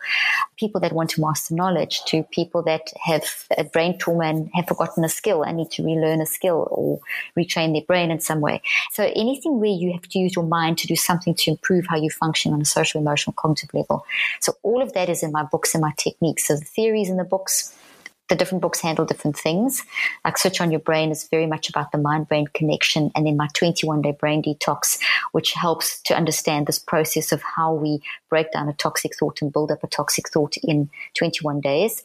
[0.57, 3.23] people that want to master knowledge, to people that have
[3.57, 6.99] a brain trauma and have forgotten a skill and need to relearn a skill or
[7.37, 8.61] retrain their brain in some way.
[8.91, 11.95] So anything where you have to use your mind to do something to improve how
[11.95, 14.05] you function on a social, emotional, cognitive level.
[14.41, 16.47] So all of that is in my books and my techniques.
[16.47, 17.73] So the theories in the books,
[18.31, 19.83] the different books handle different things.
[20.23, 23.11] Like Switch on Your Brain is very much about the mind brain connection.
[23.13, 24.99] And then my 21 day brain detox,
[25.33, 29.51] which helps to understand this process of how we break down a toxic thought and
[29.51, 32.03] build up a toxic thought in 21 days.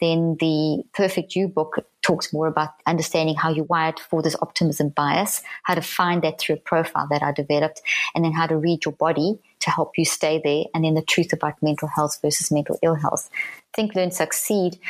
[0.00, 4.88] Then the Perfect You book talks more about understanding how you're wired for this optimism
[4.88, 7.82] bias, how to find that through a profile that I developed,
[8.16, 10.64] and then how to read your body to help you stay there.
[10.74, 13.30] And then the truth about mental health versus mental ill health.
[13.72, 14.80] Think, Learn, Succeed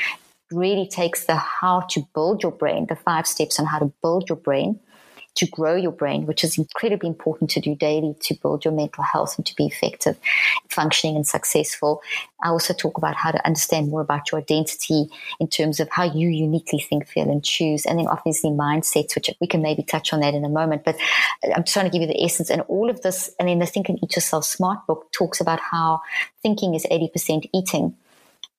[0.51, 4.29] really takes the how to build your brain, the five steps on how to build
[4.29, 4.81] your brain,
[5.39, 9.05] to grow your brain, which is incredibly important to do daily to build your mental
[9.05, 10.19] health and to be effective,
[10.69, 12.03] functioning, and successful.
[12.43, 16.05] I also talk about how to understand more about your identity in terms of how
[16.05, 17.87] you uniquely think, feel, and choose.
[17.87, 20.83] And then obviously mindsets, which we can maybe touch on that in a moment.
[20.85, 20.97] But
[21.55, 23.33] I'm trying to give you the essence and all of this.
[23.39, 26.01] And then the Think and Eat Yourself Smart book talks about how
[26.43, 27.95] thinking is 80% eating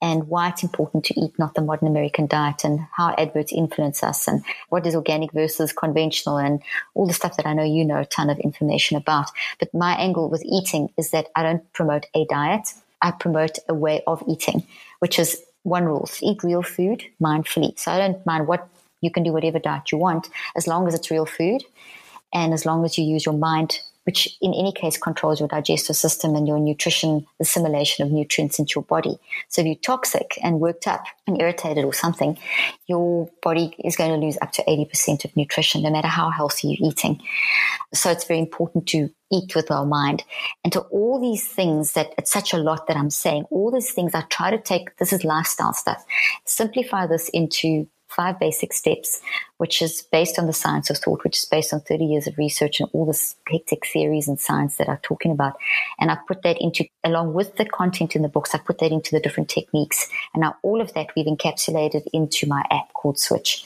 [0.01, 4.01] and why it's important to eat not the modern American diet and how adverts influence
[4.01, 6.61] us and what is organic versus conventional and
[6.93, 9.29] all the stuff that I know you know a ton of information about.
[9.59, 12.73] But my angle with eating is that I don't promote a diet.
[13.01, 14.65] I promote a way of eating,
[14.99, 17.77] which is one rule, eat real food mindfully.
[17.77, 18.67] So I don't mind what
[19.01, 21.63] you can do whatever diet you want as long as it's real food
[22.33, 25.95] and as long as you use your mind which in any case controls your digestive
[25.95, 29.19] system and your nutrition assimilation of nutrients into your body.
[29.49, 32.37] So if you're toxic and worked up and irritated or something,
[32.87, 36.69] your body is going to lose up to 80% of nutrition, no matter how healthy
[36.69, 37.21] you're eating.
[37.93, 40.23] So it's very important to eat with our mind.
[40.63, 43.91] And to all these things that it's such a lot that I'm saying, all these
[43.91, 46.03] things I try to take, this is lifestyle stuff,
[46.45, 49.21] simplify this into five basic steps,
[49.57, 52.37] which is based on the science of thought, which is based on 30 years of
[52.37, 55.53] research and all the hectic theories and science that I'm talking about.
[55.99, 58.91] And I put that into, along with the content in the books, I put that
[58.91, 60.09] into the different techniques.
[60.33, 63.65] And now all of that we've encapsulated into my app called Switch.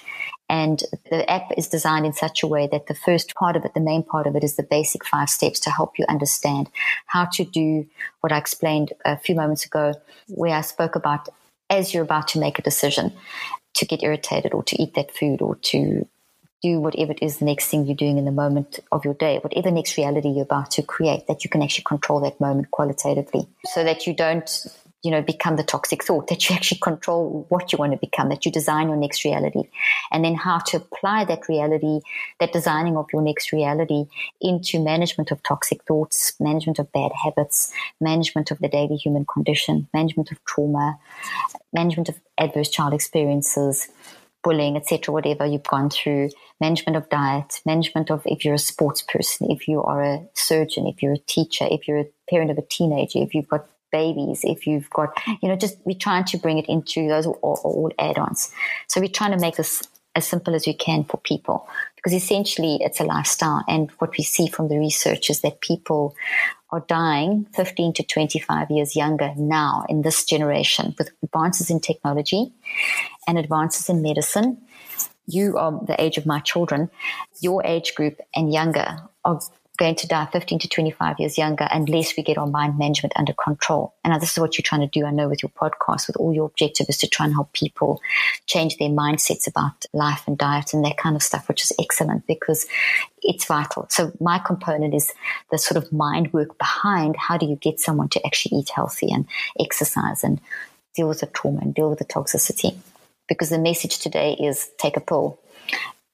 [0.49, 3.73] And the app is designed in such a way that the first part of it,
[3.73, 6.69] the main part of it, is the basic five steps to help you understand
[7.07, 7.87] how to do
[8.19, 9.93] what I explained a few moments ago,
[10.27, 11.29] where I spoke about
[11.69, 13.13] as you're about to make a decision
[13.75, 16.07] to get irritated or to eat that food or to
[16.61, 19.37] do whatever it is the next thing you're doing in the moment of your day,
[19.39, 23.47] whatever next reality you're about to create, that you can actually control that moment qualitatively
[23.65, 24.65] so that you don't
[25.03, 28.29] you know, become the toxic thought, that you actually control what you want to become,
[28.29, 29.63] that you design your next reality,
[30.11, 31.99] and then how to apply that reality,
[32.39, 34.05] that designing of your next reality
[34.41, 39.87] into management of toxic thoughts, management of bad habits, management of the daily human condition,
[39.93, 40.97] management of trauma,
[41.73, 43.89] management of adverse child experiences,
[44.43, 46.29] bullying, etc., whatever you've gone through,
[46.59, 50.85] management of diet, management of if you're a sports person, if you are a surgeon,
[50.85, 54.41] if you're a teacher, if you're a parent of a teenager, if you've got babies,
[54.43, 57.91] if you've got, you know, just we're trying to bring it into those all, all
[57.99, 58.51] add ons.
[58.87, 59.81] So we're trying to make this
[60.15, 63.63] as simple as we can for people because essentially it's a lifestyle.
[63.67, 66.15] And what we see from the research is that people
[66.71, 72.51] are dying 15 to 25 years younger now in this generation with advances in technology
[73.27, 74.57] and advances in medicine.
[75.25, 76.89] You are the age of my children,
[77.41, 79.39] your age group and younger are
[79.77, 83.33] going to die 15 to 25 years younger unless we get our mind management under
[83.33, 83.95] control.
[84.03, 86.31] And this is what you're trying to do, I know, with your podcast, with all
[86.31, 87.99] your objective is to try and help people
[88.45, 92.27] change their mindsets about life and diet and that kind of stuff, which is excellent
[92.27, 92.67] because
[93.23, 93.87] it's vital.
[93.89, 95.11] So my component is
[95.49, 99.11] the sort of mind work behind how do you get someone to actually eat healthy
[99.11, 99.25] and
[99.59, 100.39] exercise and
[100.95, 102.75] deal with the trauma and deal with the toxicity.
[103.27, 105.39] Because the message today is take a pill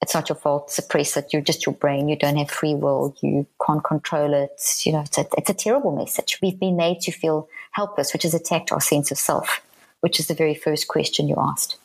[0.01, 0.71] it's not your fault.
[0.71, 1.33] Suppress it.
[1.33, 2.07] You're just your brain.
[2.07, 3.15] You don't have free will.
[3.21, 4.61] You can't control it.
[4.83, 6.39] You know, it's a, it's a terrible message.
[6.41, 9.61] We've been made to feel helpless, which has attacked our sense of self,
[9.99, 11.77] which is the very first question you asked.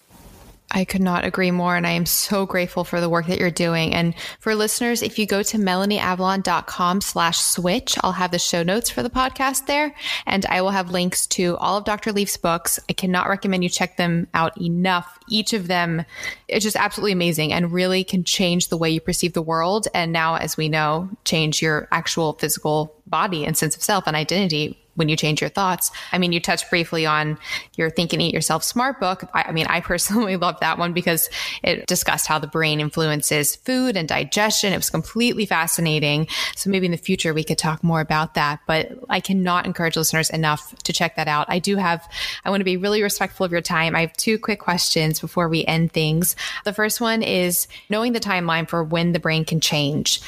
[0.70, 1.76] I could not agree more.
[1.76, 3.94] And I am so grateful for the work that you're doing.
[3.94, 8.90] And for listeners, if you go to melanieavalon.com slash switch, I'll have the show notes
[8.90, 9.94] for the podcast there.
[10.26, 12.12] And I will have links to all of Dr.
[12.12, 12.80] Leaf's books.
[12.88, 15.18] I cannot recommend you check them out enough.
[15.28, 16.04] Each of them
[16.48, 19.86] is just absolutely amazing and really can change the way you perceive the world.
[19.94, 24.16] And now, as we know, change your actual physical body and sense of self and
[24.16, 25.90] identity when you change your thoughts.
[26.12, 27.38] I mean, you touched briefly on
[27.76, 29.24] your Think and Eat Yourself Smart book.
[29.34, 31.28] I, I, mean, I personally love that one because
[31.62, 34.72] it discussed how the brain influences food and digestion.
[34.72, 36.28] It was completely fascinating.
[36.56, 38.60] So maybe in the future we could talk more about that.
[38.66, 41.46] But I cannot encourage listeners enough to check that out.
[41.48, 42.06] I do have,
[42.44, 43.96] I want to be really respectful of your time.
[43.96, 46.36] I have two quick questions before we end things.
[46.64, 50.20] The first one is knowing the timeline for when the brain can change.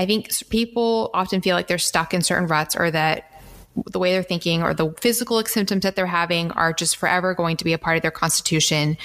[0.00, 3.29] I think people often feel like they're stuck in certain ruts or that
[3.90, 7.56] the way they're thinking or the physical symptoms that they're having are just forever going
[7.56, 8.96] to be a part of their constitution.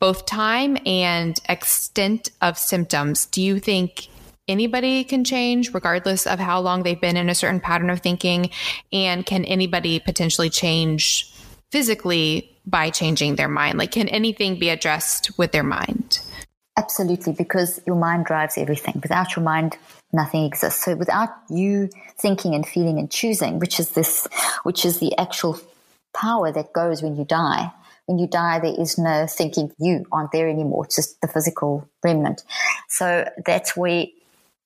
[0.00, 4.08] Both time and extent of symptoms, do you think
[4.48, 8.50] anybody can change regardless of how long they've been in a certain pattern of thinking?
[8.92, 11.32] And can anybody potentially change
[11.70, 13.78] physically by changing their mind?
[13.78, 16.18] Like, can anything be addressed with their mind?
[16.76, 18.98] Absolutely, because your mind drives everything.
[19.02, 19.76] Without your mind,
[20.12, 20.84] nothing exists.
[20.84, 21.90] So without you
[22.22, 24.26] thinking and feeling and choosing, which is this,
[24.62, 25.60] which is the actual
[26.14, 27.72] power that goes when you die.
[28.06, 30.84] When you die, there is no thinking you aren't there anymore.
[30.84, 32.42] It's just the physical remnant.
[32.88, 34.06] So that's where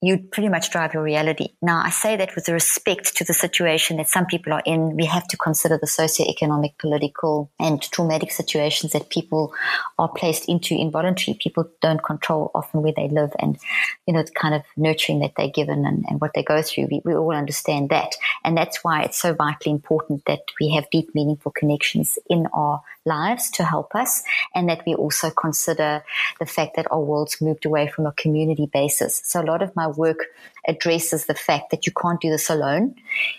[0.03, 1.49] you pretty much drive your reality.
[1.63, 4.95] Now, I say that with respect to the situation that some people are in.
[4.95, 9.55] We have to consider the socioeconomic, political, and traumatic situations that people
[9.99, 11.39] are placed into involuntarily.
[11.43, 13.59] People don't control often where they live and,
[14.07, 16.89] you know, the kind of nurturing that they're given and, and what they go through.
[16.91, 18.17] We, we all understand that.
[18.45, 22.83] And that's why it's so vitally important that we have deep, meaningful connections in our
[23.07, 24.23] lives to help us,
[24.55, 26.03] and that we also consider
[26.39, 29.23] the fact that our world's moved away from a community basis.
[29.25, 30.27] So a lot of my work
[30.67, 32.97] addresses the fact that you can't do this alone.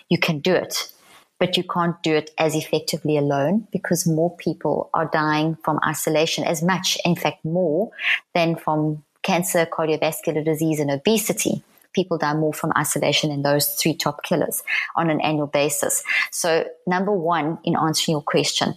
[0.08, 0.92] You can do it,
[1.38, 6.44] but you can't do it as effectively alone because more people are dying from isolation
[6.44, 7.90] as much, in fact, more
[8.34, 11.62] than from cancer, cardiovascular disease, and obesity
[11.92, 14.62] people die more from isolation than those three top killers
[14.94, 16.04] on an annual basis.
[16.30, 18.74] So, number one, in answering your question,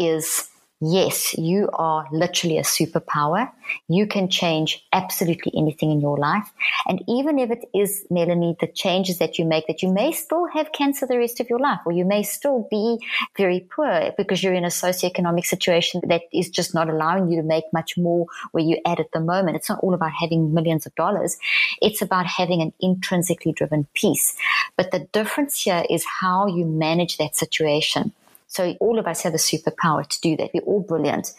[0.00, 3.50] is yes, you are literally a superpower.
[3.88, 6.50] You can change absolutely anything in your life.
[6.86, 10.46] And even if it is, Melanie, the changes that you make, that you may still
[10.46, 12.98] have cancer the rest of your life, or you may still be
[13.36, 17.46] very poor because you're in a socioeconomic situation that is just not allowing you to
[17.46, 19.56] make much more where you're at at the moment.
[19.56, 21.36] It's not all about having millions of dollars.
[21.82, 24.34] It's about having an intrinsically driven peace.
[24.76, 28.12] But the difference here is how you manage that situation.
[28.50, 30.50] So all of us have a superpower to do that.
[30.52, 31.32] We're all brilliant.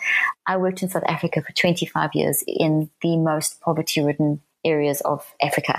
[0.47, 5.25] I worked in South Africa for 25 years in the most poverty ridden areas of
[5.41, 5.77] Africa.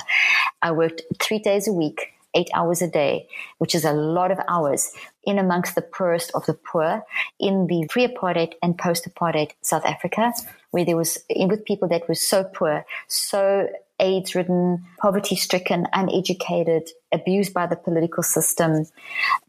[0.61, 4.41] I worked three days a week, eight hours a day, which is a lot of
[4.47, 4.93] hours
[5.24, 7.03] in amongst the poorest of the poor
[7.41, 10.35] in the pre-apartheid and post-apartheid South Africa,
[10.70, 13.68] where there was with people that were so poor, so
[14.01, 18.86] AIDS ridden, poverty stricken, uneducated, abused by the political system,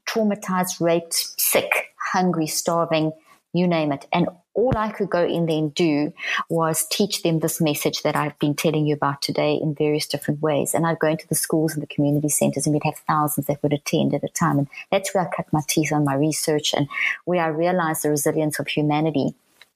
[0.06, 3.12] traumatized, raped, sick, hungry, starving,
[3.54, 4.08] you name it.
[4.12, 6.14] And all I could go in there and do
[6.50, 10.42] was teach them this message that I've been telling you about today in various different
[10.42, 10.74] ways.
[10.74, 13.62] And I'd go into the schools and the community centers and we'd have thousands that
[13.64, 14.60] would attend at a time.
[14.60, 16.88] And that's where I cut my teeth on my research and
[17.26, 19.34] where I realized the resilience of humanity.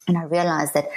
[0.07, 0.89] And I realized that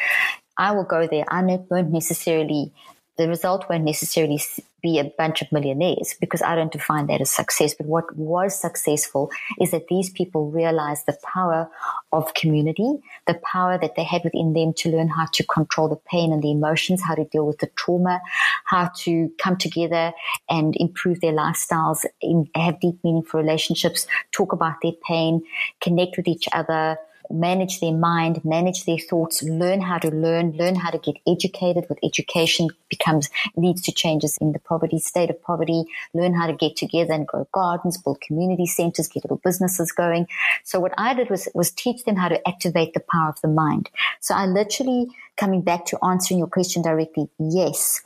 [0.57, 1.25] I will go there.
[1.29, 2.73] I won't necessarily
[3.21, 4.41] the result won't necessarily
[4.83, 7.75] be a bunch of millionaires because I don't define that as success.
[7.75, 11.69] But what was successful is that these people realized the power
[12.13, 12.95] of community,
[13.27, 16.43] the power that they had within them to learn how to control the pain and
[16.43, 18.23] the emotions, how to deal with the trauma,
[18.65, 20.15] how to come together
[20.49, 22.07] and improve their lifestyles,
[22.55, 25.43] have deep, meaningful relationships, talk about their pain,
[25.83, 26.97] connect with each other,
[27.31, 31.87] manage their mind, manage their thoughts, learn how to learn, learn how to get educated.
[31.89, 35.85] With education becomes leads to changes in the poverty state of poverty.
[36.15, 40.27] Learn how to get together and grow gardens, build community centers, get little businesses going.
[40.65, 43.49] So what I did was was teach them how to activate the power of the
[43.49, 43.91] mind.
[44.21, 47.29] So I literally coming back to answering your question directly.
[47.39, 48.03] Yes,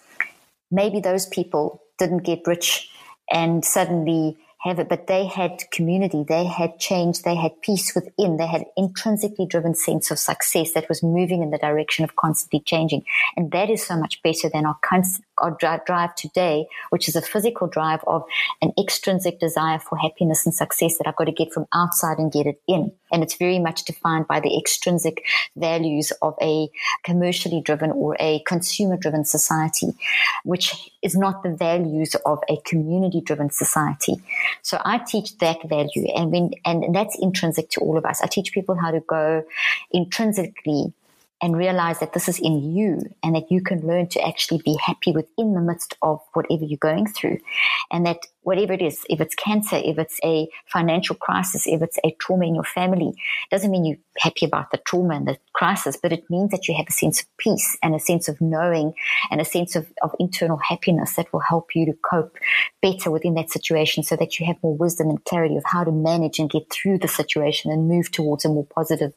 [0.71, 2.91] maybe those people didn't get rich
[3.31, 8.39] and suddenly have it, but they had community, they had change, they had peace within,
[8.39, 12.61] they had intrinsically driven sense of success that was moving in the direction of constantly
[12.61, 13.05] changing.
[13.37, 14.79] And that is so much better than our,
[15.43, 18.25] our drive today, which is a physical drive of
[18.63, 22.33] an extrinsic desire for happiness and success that I've got to get from outside and
[22.33, 22.93] get it in.
[23.15, 26.69] And it's very much defined by the extrinsic values of a
[27.05, 29.95] commercially driven or a consumer driven society,
[30.43, 34.15] which is not the values of a community driven society.
[34.63, 38.21] So I teach that value and when, and that's intrinsic to all of us.
[38.21, 39.45] I teach people how to go
[39.93, 40.93] intrinsically
[41.45, 44.79] and realize that this is in you and that you can learn to actually be
[44.83, 47.37] happy within the midst of whatever you're going through.
[47.93, 51.99] And that whatever it is, if it's cancer, if it's a financial crisis, if it's
[52.03, 53.13] a trauma in your family,
[53.51, 56.75] doesn't mean you're happy about the trauma and the crisis, but it means that you
[56.75, 58.95] have a sense of peace and a sense of knowing
[59.31, 62.39] and a sense of, of internal happiness that will help you to cope
[62.81, 65.93] better within that situation so that you have more wisdom and clarity of how to
[65.93, 69.13] manage and get through the situation and move towards a more positive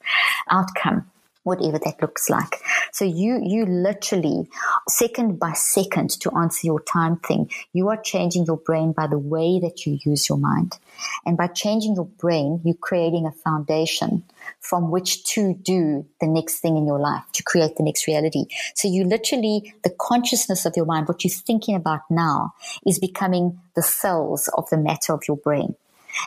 [0.52, 1.10] outcome
[1.48, 2.62] whatever that looks like.
[2.92, 4.50] So you, you literally
[4.88, 9.18] second by second to answer your time thing, you are changing your brain by the
[9.18, 10.78] way that you use your mind.
[11.26, 14.24] And by changing your brain, you're creating a foundation
[14.60, 18.46] from which to do the next thing in your life, to create the next reality.
[18.76, 22.54] So you literally, the consciousness of your mind, what you're thinking about now
[22.86, 25.76] is becoming the cells of the matter of your brain.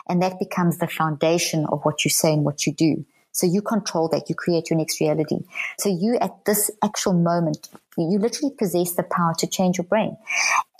[0.07, 3.05] And that becomes the foundation of what you say and what you do.
[3.31, 4.29] So you control that.
[4.29, 5.39] You create your next reality.
[5.79, 10.17] So you at this actual moment, you literally possess the power to change your brain.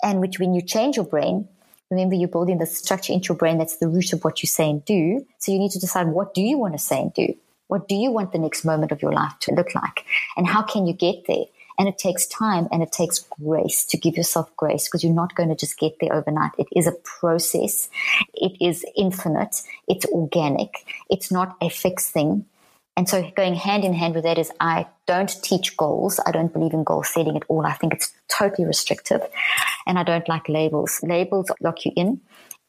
[0.02, 1.48] And which when you change your brain,
[1.90, 4.68] remember you're building the structure into your brain that's the root of what you say
[4.70, 5.26] and do.
[5.38, 7.34] So you need to decide what do you want to say and do?
[7.68, 10.04] What do you want the next moment of your life to look like?
[10.36, 11.44] And how can you get there?
[11.78, 15.34] And it takes time and it takes grace to give yourself grace because you're not
[15.34, 16.52] going to just get there overnight.
[16.58, 17.88] It is a process.
[18.34, 19.62] It is infinite.
[19.88, 20.84] It's organic.
[21.10, 22.46] It's not a fixed thing.
[22.96, 26.20] And so going hand in hand with that is I don't teach goals.
[26.26, 27.64] I don't believe in goal setting at all.
[27.64, 29.22] I think it's totally restrictive.
[29.86, 31.00] And I don't like labels.
[31.02, 32.20] Labels lock you in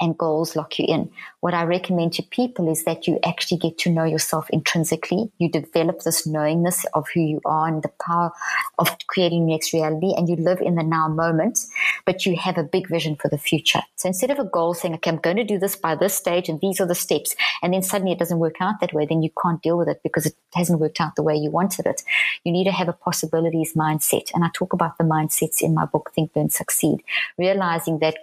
[0.04, 1.10] and goals lock you in.
[1.40, 5.32] What I recommend to people is that you actually get to know yourself intrinsically.
[5.38, 8.32] You develop this knowingness of who you are and the power
[8.80, 11.60] of creating next reality and you live in the now moment,
[12.06, 13.82] but you have a big vision for the future.
[13.96, 16.50] So instead of a goal saying, okay, I'm going to do this by this stage
[16.50, 19.22] and these are the steps, and then suddenly it doesn't work out that way, then
[19.22, 22.04] you can't deal with it because it hasn't worked out the way you wanted it.
[22.44, 24.34] You need to have a possibilities mindset.
[24.34, 27.04] And I talk about the mindsets in my book, Think, Learn, Succeed,
[27.38, 28.18] realizing that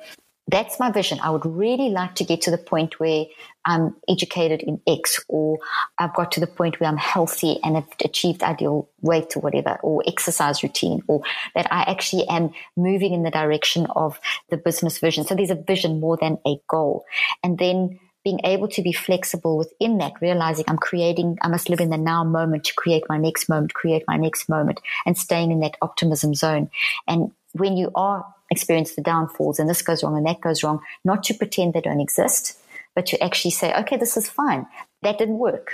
[0.50, 1.18] that's my vision.
[1.20, 3.26] I would really like to get to the point where
[3.64, 5.58] I'm educated in X or
[5.98, 9.78] I've got to the point where I'm healthy and have achieved ideal weight or whatever,
[9.82, 11.22] or exercise routine, or
[11.54, 15.24] that I actually am moving in the direction of the business vision.
[15.24, 17.04] So there's a vision more than a goal.
[17.42, 21.80] And then being able to be flexible within that, realizing I'm creating, I must live
[21.80, 25.50] in the now moment to create my next moment, create my next moment, and staying
[25.50, 26.70] in that optimism zone.
[27.08, 30.80] And when you are experience the downfalls and this goes wrong and that goes wrong,
[31.04, 32.58] not to pretend they don't exist,
[32.94, 34.66] but to actually say, okay, this is fine.
[35.02, 35.72] That didn't work.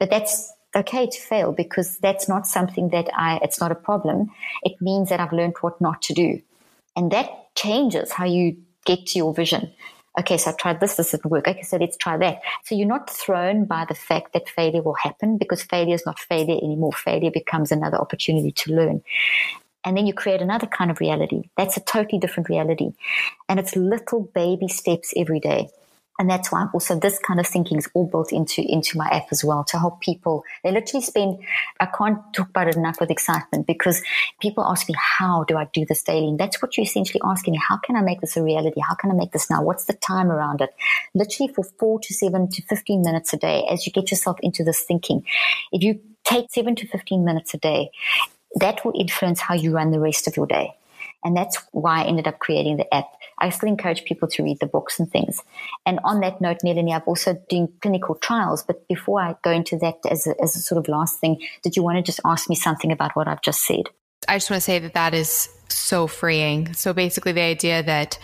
[0.00, 4.30] But that's okay to fail because that's not something that I, it's not a problem.
[4.62, 6.42] It means that I've learned what not to do.
[6.96, 9.72] And that changes how you get to your vision.
[10.18, 11.46] Okay, so I tried this, this didn't work.
[11.46, 12.40] Okay, so let's try that.
[12.64, 16.18] So you're not thrown by the fact that failure will happen because failure is not
[16.18, 16.92] failure anymore.
[16.92, 19.02] Failure becomes another opportunity to learn
[19.84, 21.50] and then you create another kind of reality.
[21.56, 22.92] That's a totally different reality.
[23.48, 25.70] And it's little baby steps every day.
[26.20, 29.28] and that's why also this kind of thinking is all built into into my app
[29.30, 30.42] as well to help people.
[30.64, 31.38] They literally spend
[31.80, 34.02] i can't talk about it enough with excitement because
[34.40, 36.28] people ask me how do i do this daily?
[36.28, 37.60] And that's what you're essentially asking me.
[37.68, 38.80] How can i make this a reality?
[38.80, 39.62] How can i make this now?
[39.62, 40.70] What's the time around it?
[41.14, 44.64] Literally for four to seven to 15 minutes a day as you get yourself into
[44.64, 45.24] this thinking.
[45.72, 47.90] If you take seven to 15 minutes a day
[48.60, 50.74] that will influence how you run the rest of your day
[51.24, 53.08] and that's why I ended up creating the app.
[53.38, 55.42] I still encourage people to read the books and things.
[55.84, 58.62] And on that note, Melanie, I've also doing clinical trials.
[58.62, 61.76] But before I go into that as a, as a sort of last thing, did
[61.76, 63.84] you want to just ask me something about what I've just said?
[64.28, 66.72] I just want to say that that is so freeing.
[66.74, 68.18] So basically, the idea that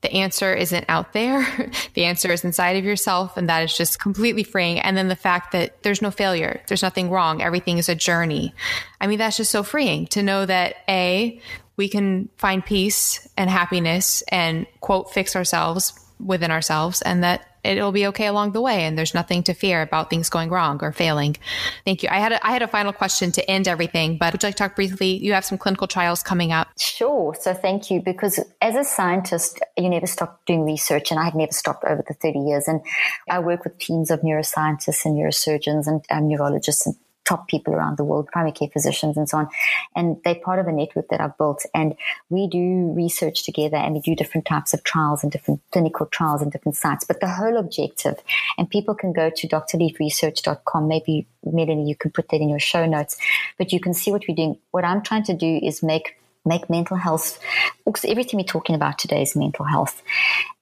[0.00, 1.46] the answer isn't out there,
[1.94, 4.78] the answer is inside of yourself, and that is just completely freeing.
[4.78, 8.54] And then the fact that there's no failure, there's nothing wrong, everything is a journey.
[9.00, 11.40] I mean, that's just so freeing to know that A,
[11.76, 17.92] we can find peace and happiness and quote fix ourselves within ourselves and that it'll
[17.92, 20.92] be okay along the way and there's nothing to fear about things going wrong or
[20.92, 21.36] failing.
[21.84, 22.08] Thank you.
[22.10, 24.56] I had a, I had a final question to end everything, but would you like
[24.56, 25.16] to talk briefly?
[25.16, 26.68] You have some clinical trials coming up.
[26.78, 27.34] Sure.
[27.38, 31.34] So thank you because as a scientist, you never stop doing research and I have
[31.34, 32.68] never stopped over the 30 years.
[32.68, 32.80] And
[33.28, 36.96] I work with teams of neuroscientists and neurosurgeons and neurologists and
[37.28, 39.48] top people around the world, primary care physicians and so on.
[39.94, 41.66] And they're part of a network that I've built.
[41.74, 41.94] And
[42.30, 46.40] we do research together and we do different types of trials and different clinical trials
[46.40, 47.04] in different sites.
[47.04, 48.16] But the whole objective,
[48.56, 50.88] and people can go to drleafresearch.com.
[50.88, 53.18] Maybe, Melanie, you can put that in your show notes,
[53.58, 54.58] but you can see what we're doing.
[54.70, 56.16] What I'm trying to do is make
[56.48, 57.38] make mental health
[57.84, 60.02] because everything we're talking about today is mental health.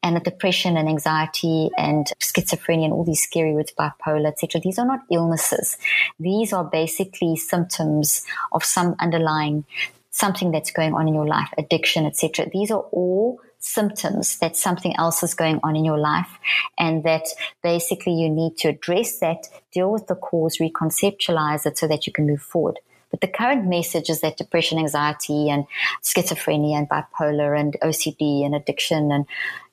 [0.02, 4.86] And depression and anxiety and schizophrenia and all these scary words bipolar etc these are
[4.86, 5.78] not illnesses.
[6.18, 9.64] These are basically symptoms of some underlying
[10.10, 14.94] something that's going on in your life addiction etc these are all symptoms that something
[14.96, 16.38] else is going on in your life
[16.78, 17.26] and that
[17.62, 22.12] basically you need to address that deal with the cause reconceptualize it so that you
[22.12, 22.78] can move forward
[23.16, 25.64] but the current message is that depression, anxiety, and
[26.02, 29.24] schizophrenia, and bipolar, and OCD, and addiction, and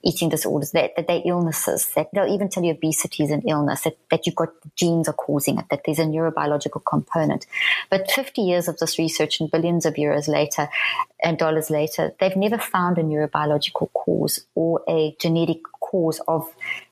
[0.01, 3.81] eating disorders, that, that they're illnesses, that they'll even tell you obesity is an illness,
[3.81, 7.45] that, that you've got genes are causing it, that there's a neurobiological component.
[7.89, 10.69] But 50 years of this research and billions of euros later
[11.21, 15.61] and dollars later, they've never found a neurobiological cause or a genetic
[15.93, 16.43] cause of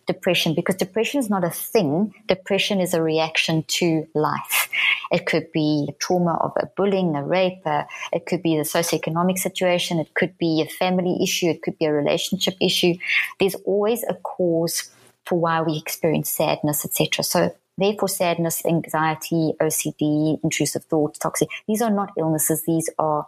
[0.06, 2.14] depression because depression is not a thing.
[2.28, 4.70] Depression is a reaction to life.
[5.12, 7.66] It could be trauma of a bullying, a rape.
[7.66, 10.00] Uh, it could be the socioeconomic situation.
[10.00, 11.48] It could be a family issue.
[11.48, 12.94] It could be a relationship issue.
[13.40, 14.92] There's always a cause
[15.26, 17.24] for why we experience sadness, etc.
[17.24, 22.64] So Therefore, sadness, anxiety, OCD, intrusive thoughts, toxic, these are not illnesses.
[22.68, 23.26] These are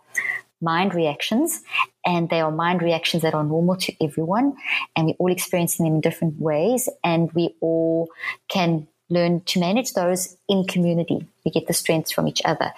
[0.64, 1.62] mind reactions
[2.06, 4.56] and they are mind reactions that are normal to everyone
[4.96, 8.10] and we're all experiencing them in different ways and we all
[8.50, 12.72] can learn to manage those in community we get the strengths from each other.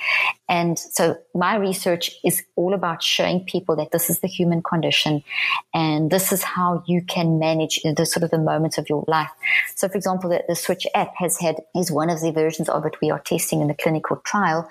[0.48, 5.24] And so my research is all about showing people that this is the human condition
[5.74, 9.32] and this is how you can manage the sort of the moments of your life.
[9.76, 12.86] So for example, the, the Switch app has had, is one of the versions of
[12.86, 14.70] it we are testing in the clinical trial.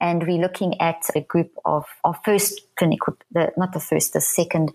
[0.00, 4.20] And we're looking at a group of our first clinical, the, not the first, the
[4.20, 4.72] second,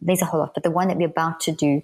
[0.00, 1.82] there's a whole lot, but the one that we're about to do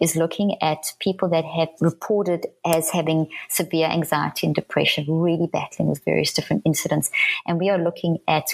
[0.00, 5.46] is looking at people that have reported as having severe anxiety and depression really
[5.84, 7.10] with various different incidents.
[7.46, 8.46] And we are looking at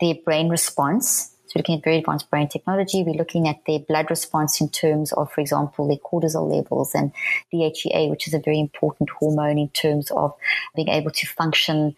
[0.00, 1.34] their brain response.
[1.46, 5.12] So looking at very advanced brain technology, we're looking at their blood response in terms
[5.12, 7.12] of, for example, their cortisol levels and
[7.52, 10.32] DHEA, which is a very important hormone in terms of
[10.76, 11.96] being able to function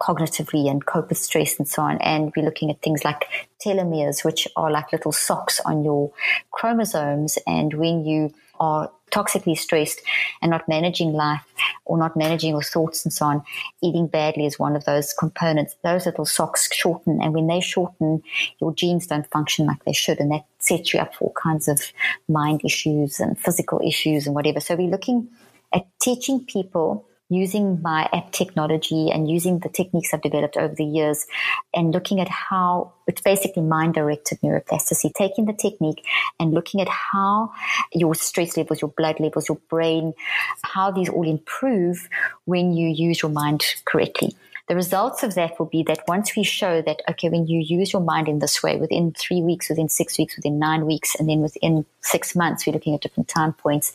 [0.00, 1.98] cognitively and cope with stress and so on.
[1.98, 3.24] And we're looking at things like
[3.64, 6.12] telomeres, which are like little socks on your
[6.50, 7.38] chromosomes.
[7.46, 10.00] And when you are toxically stressed
[10.40, 11.44] and not managing life
[11.84, 13.42] or not managing your thoughts and so on,
[13.82, 15.76] eating badly is one of those components.
[15.84, 18.22] Those little socks shorten, and when they shorten,
[18.60, 21.68] your genes don't function like they should, and that sets you up for all kinds
[21.68, 21.80] of
[22.28, 24.60] mind issues and physical issues and whatever.
[24.60, 25.28] So we're looking
[25.72, 30.84] at teaching people using my app technology and using the techniques I've developed over the
[30.84, 31.26] years
[31.74, 36.04] and looking at how it's basically mind directed neuroplasticity, taking the technique
[36.38, 37.52] and looking at how
[37.92, 40.14] your stress levels, your blood levels, your brain,
[40.62, 42.08] how these all improve
[42.44, 44.34] when you use your mind correctly.
[44.68, 47.92] The results of that will be that once we show that, okay, when you use
[47.92, 51.28] your mind in this way, within three weeks, within six weeks, within nine weeks, and
[51.28, 53.92] then within six months, we're looking at different time points,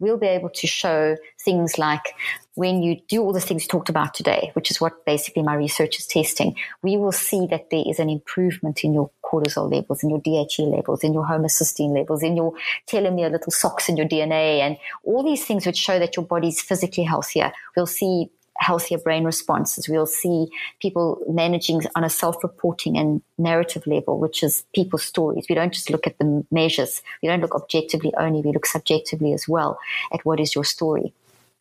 [0.00, 2.14] we'll be able to show things like
[2.54, 5.54] when you do all the things you talked about today, which is what basically my
[5.54, 10.02] research is testing, we will see that there is an improvement in your cortisol levels
[10.02, 12.52] in your DHEA levels in your homocysteine levels in your
[12.88, 16.60] telomere little socks in your DNA and all these things which show that your body's
[16.60, 17.52] physically healthier.
[17.76, 19.88] We'll see healthier brain responses.
[19.88, 20.48] We'll see
[20.80, 25.46] people managing on a self-reporting and narrative level, which is people's stories.
[25.48, 27.02] We don't just look at the measures.
[27.22, 28.42] We don't look objectively only.
[28.42, 29.78] We look subjectively as well
[30.12, 31.12] at what is your story.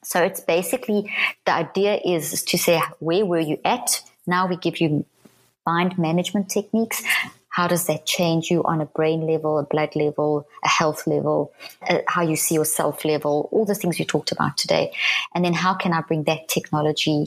[0.04, 1.12] So it's basically
[1.46, 4.02] the idea is to say, where were you at?
[4.26, 5.06] Now we give you
[5.66, 7.04] mind management techniques.
[7.58, 11.52] How does that change you on a brain level, a blood level, a health level,
[11.90, 14.94] uh, how you see yourself level, all the things we talked about today?
[15.34, 17.26] And then how can I bring that technology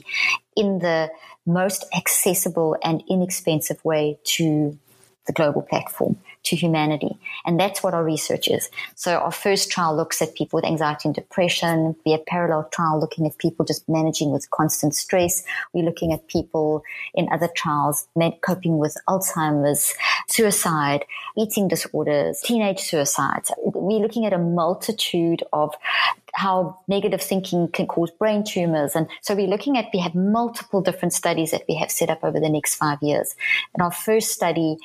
[0.55, 1.11] in the
[1.45, 4.79] most accessible and inexpensive way to
[5.27, 6.15] the global platform?
[6.43, 7.17] To humanity.
[7.45, 8.69] And that's what our research is.
[8.95, 11.95] So our first trial looks at people with anxiety and depression.
[12.05, 15.43] We have parallel trial looking at people just managing with constant stress.
[15.73, 18.07] We're looking at people in other trials
[18.41, 19.93] coping with Alzheimer's,
[20.27, 21.05] suicide,
[21.37, 23.51] eating disorders, teenage suicides.
[23.57, 25.75] We're looking at a multitude of
[26.33, 28.95] how negative thinking can cause brain tumors.
[28.95, 32.23] And so we're looking at, we have multiple different studies that we have set up
[32.23, 33.35] over the next five years.
[33.73, 34.77] And our first study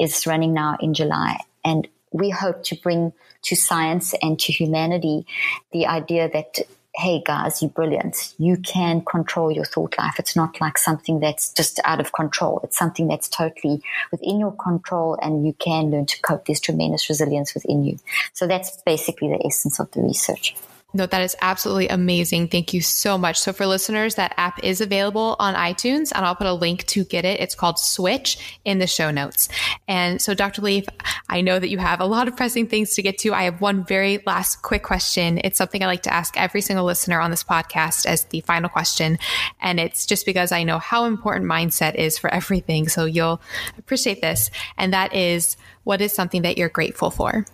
[0.00, 1.38] is running now in July.
[1.64, 3.12] And we hope to bring
[3.42, 5.26] to science and to humanity
[5.72, 6.60] the idea that
[6.94, 8.34] hey guys, you're brilliant.
[8.38, 10.16] You can control your thought life.
[10.18, 12.60] It's not like something that's just out of control.
[12.64, 16.46] It's something that's totally within your control and you can learn to cope.
[16.46, 17.98] There's tremendous resilience within you.
[18.32, 20.56] So that's basically the essence of the research.
[20.92, 22.48] No, that is absolutely amazing.
[22.48, 23.38] Thank you so much.
[23.38, 27.04] So, for listeners, that app is available on iTunes, and I'll put a link to
[27.04, 27.38] get it.
[27.40, 29.48] It's called Switch in the show notes.
[29.86, 30.62] And so, Dr.
[30.62, 30.86] Leaf,
[31.28, 33.32] I know that you have a lot of pressing things to get to.
[33.32, 35.40] I have one very last quick question.
[35.44, 38.68] It's something I like to ask every single listener on this podcast as the final
[38.68, 39.18] question.
[39.60, 42.88] And it's just because I know how important mindset is for everything.
[42.88, 43.40] So, you'll
[43.78, 44.50] appreciate this.
[44.76, 47.46] And that is what is something that you're grateful for?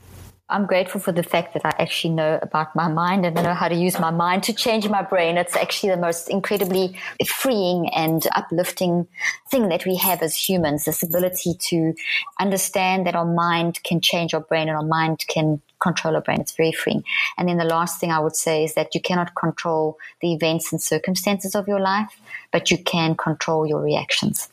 [0.49, 3.55] I'm grateful for the fact that I actually know about my mind and I know
[3.55, 5.39] how to use my mind to change my brain.
[5.39, 6.97] It's actually the most incredibly
[7.27, 9.09] freeing and uplifting
[9.51, 11.95] thing that we have as humans, this ability to
[12.39, 16.41] understand that our mind can change our brain and our mind can control our brain.
[16.41, 17.03] It's very freeing.
[17.37, 20.71] And then the last thing I would say is that you cannot control the events
[20.71, 22.21] and circumstances of your life,
[22.53, 24.49] but you can control your reactions.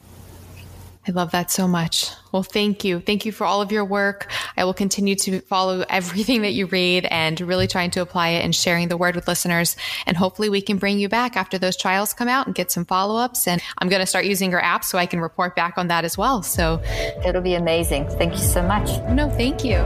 [1.06, 2.12] I love that so much.
[2.32, 3.02] Well, thank you.
[3.02, 4.32] Thank you for all of your work.
[4.56, 8.46] I will continue to follow everything that you read and really trying to apply it
[8.46, 9.76] and sharing the word with listeners.
[10.06, 12.86] And hopefully we can bring you back after those trials come out and get some
[12.86, 13.48] follow ups.
[13.48, 16.06] And I'm going to start using your app so I can report back on that
[16.06, 16.42] as well.
[16.42, 16.82] So
[17.26, 18.08] it'll be amazing.
[18.08, 18.90] Thank you so much.
[19.10, 19.78] No, thank you.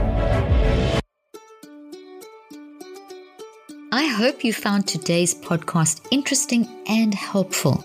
[3.90, 7.84] I hope you found today's podcast interesting and helpful.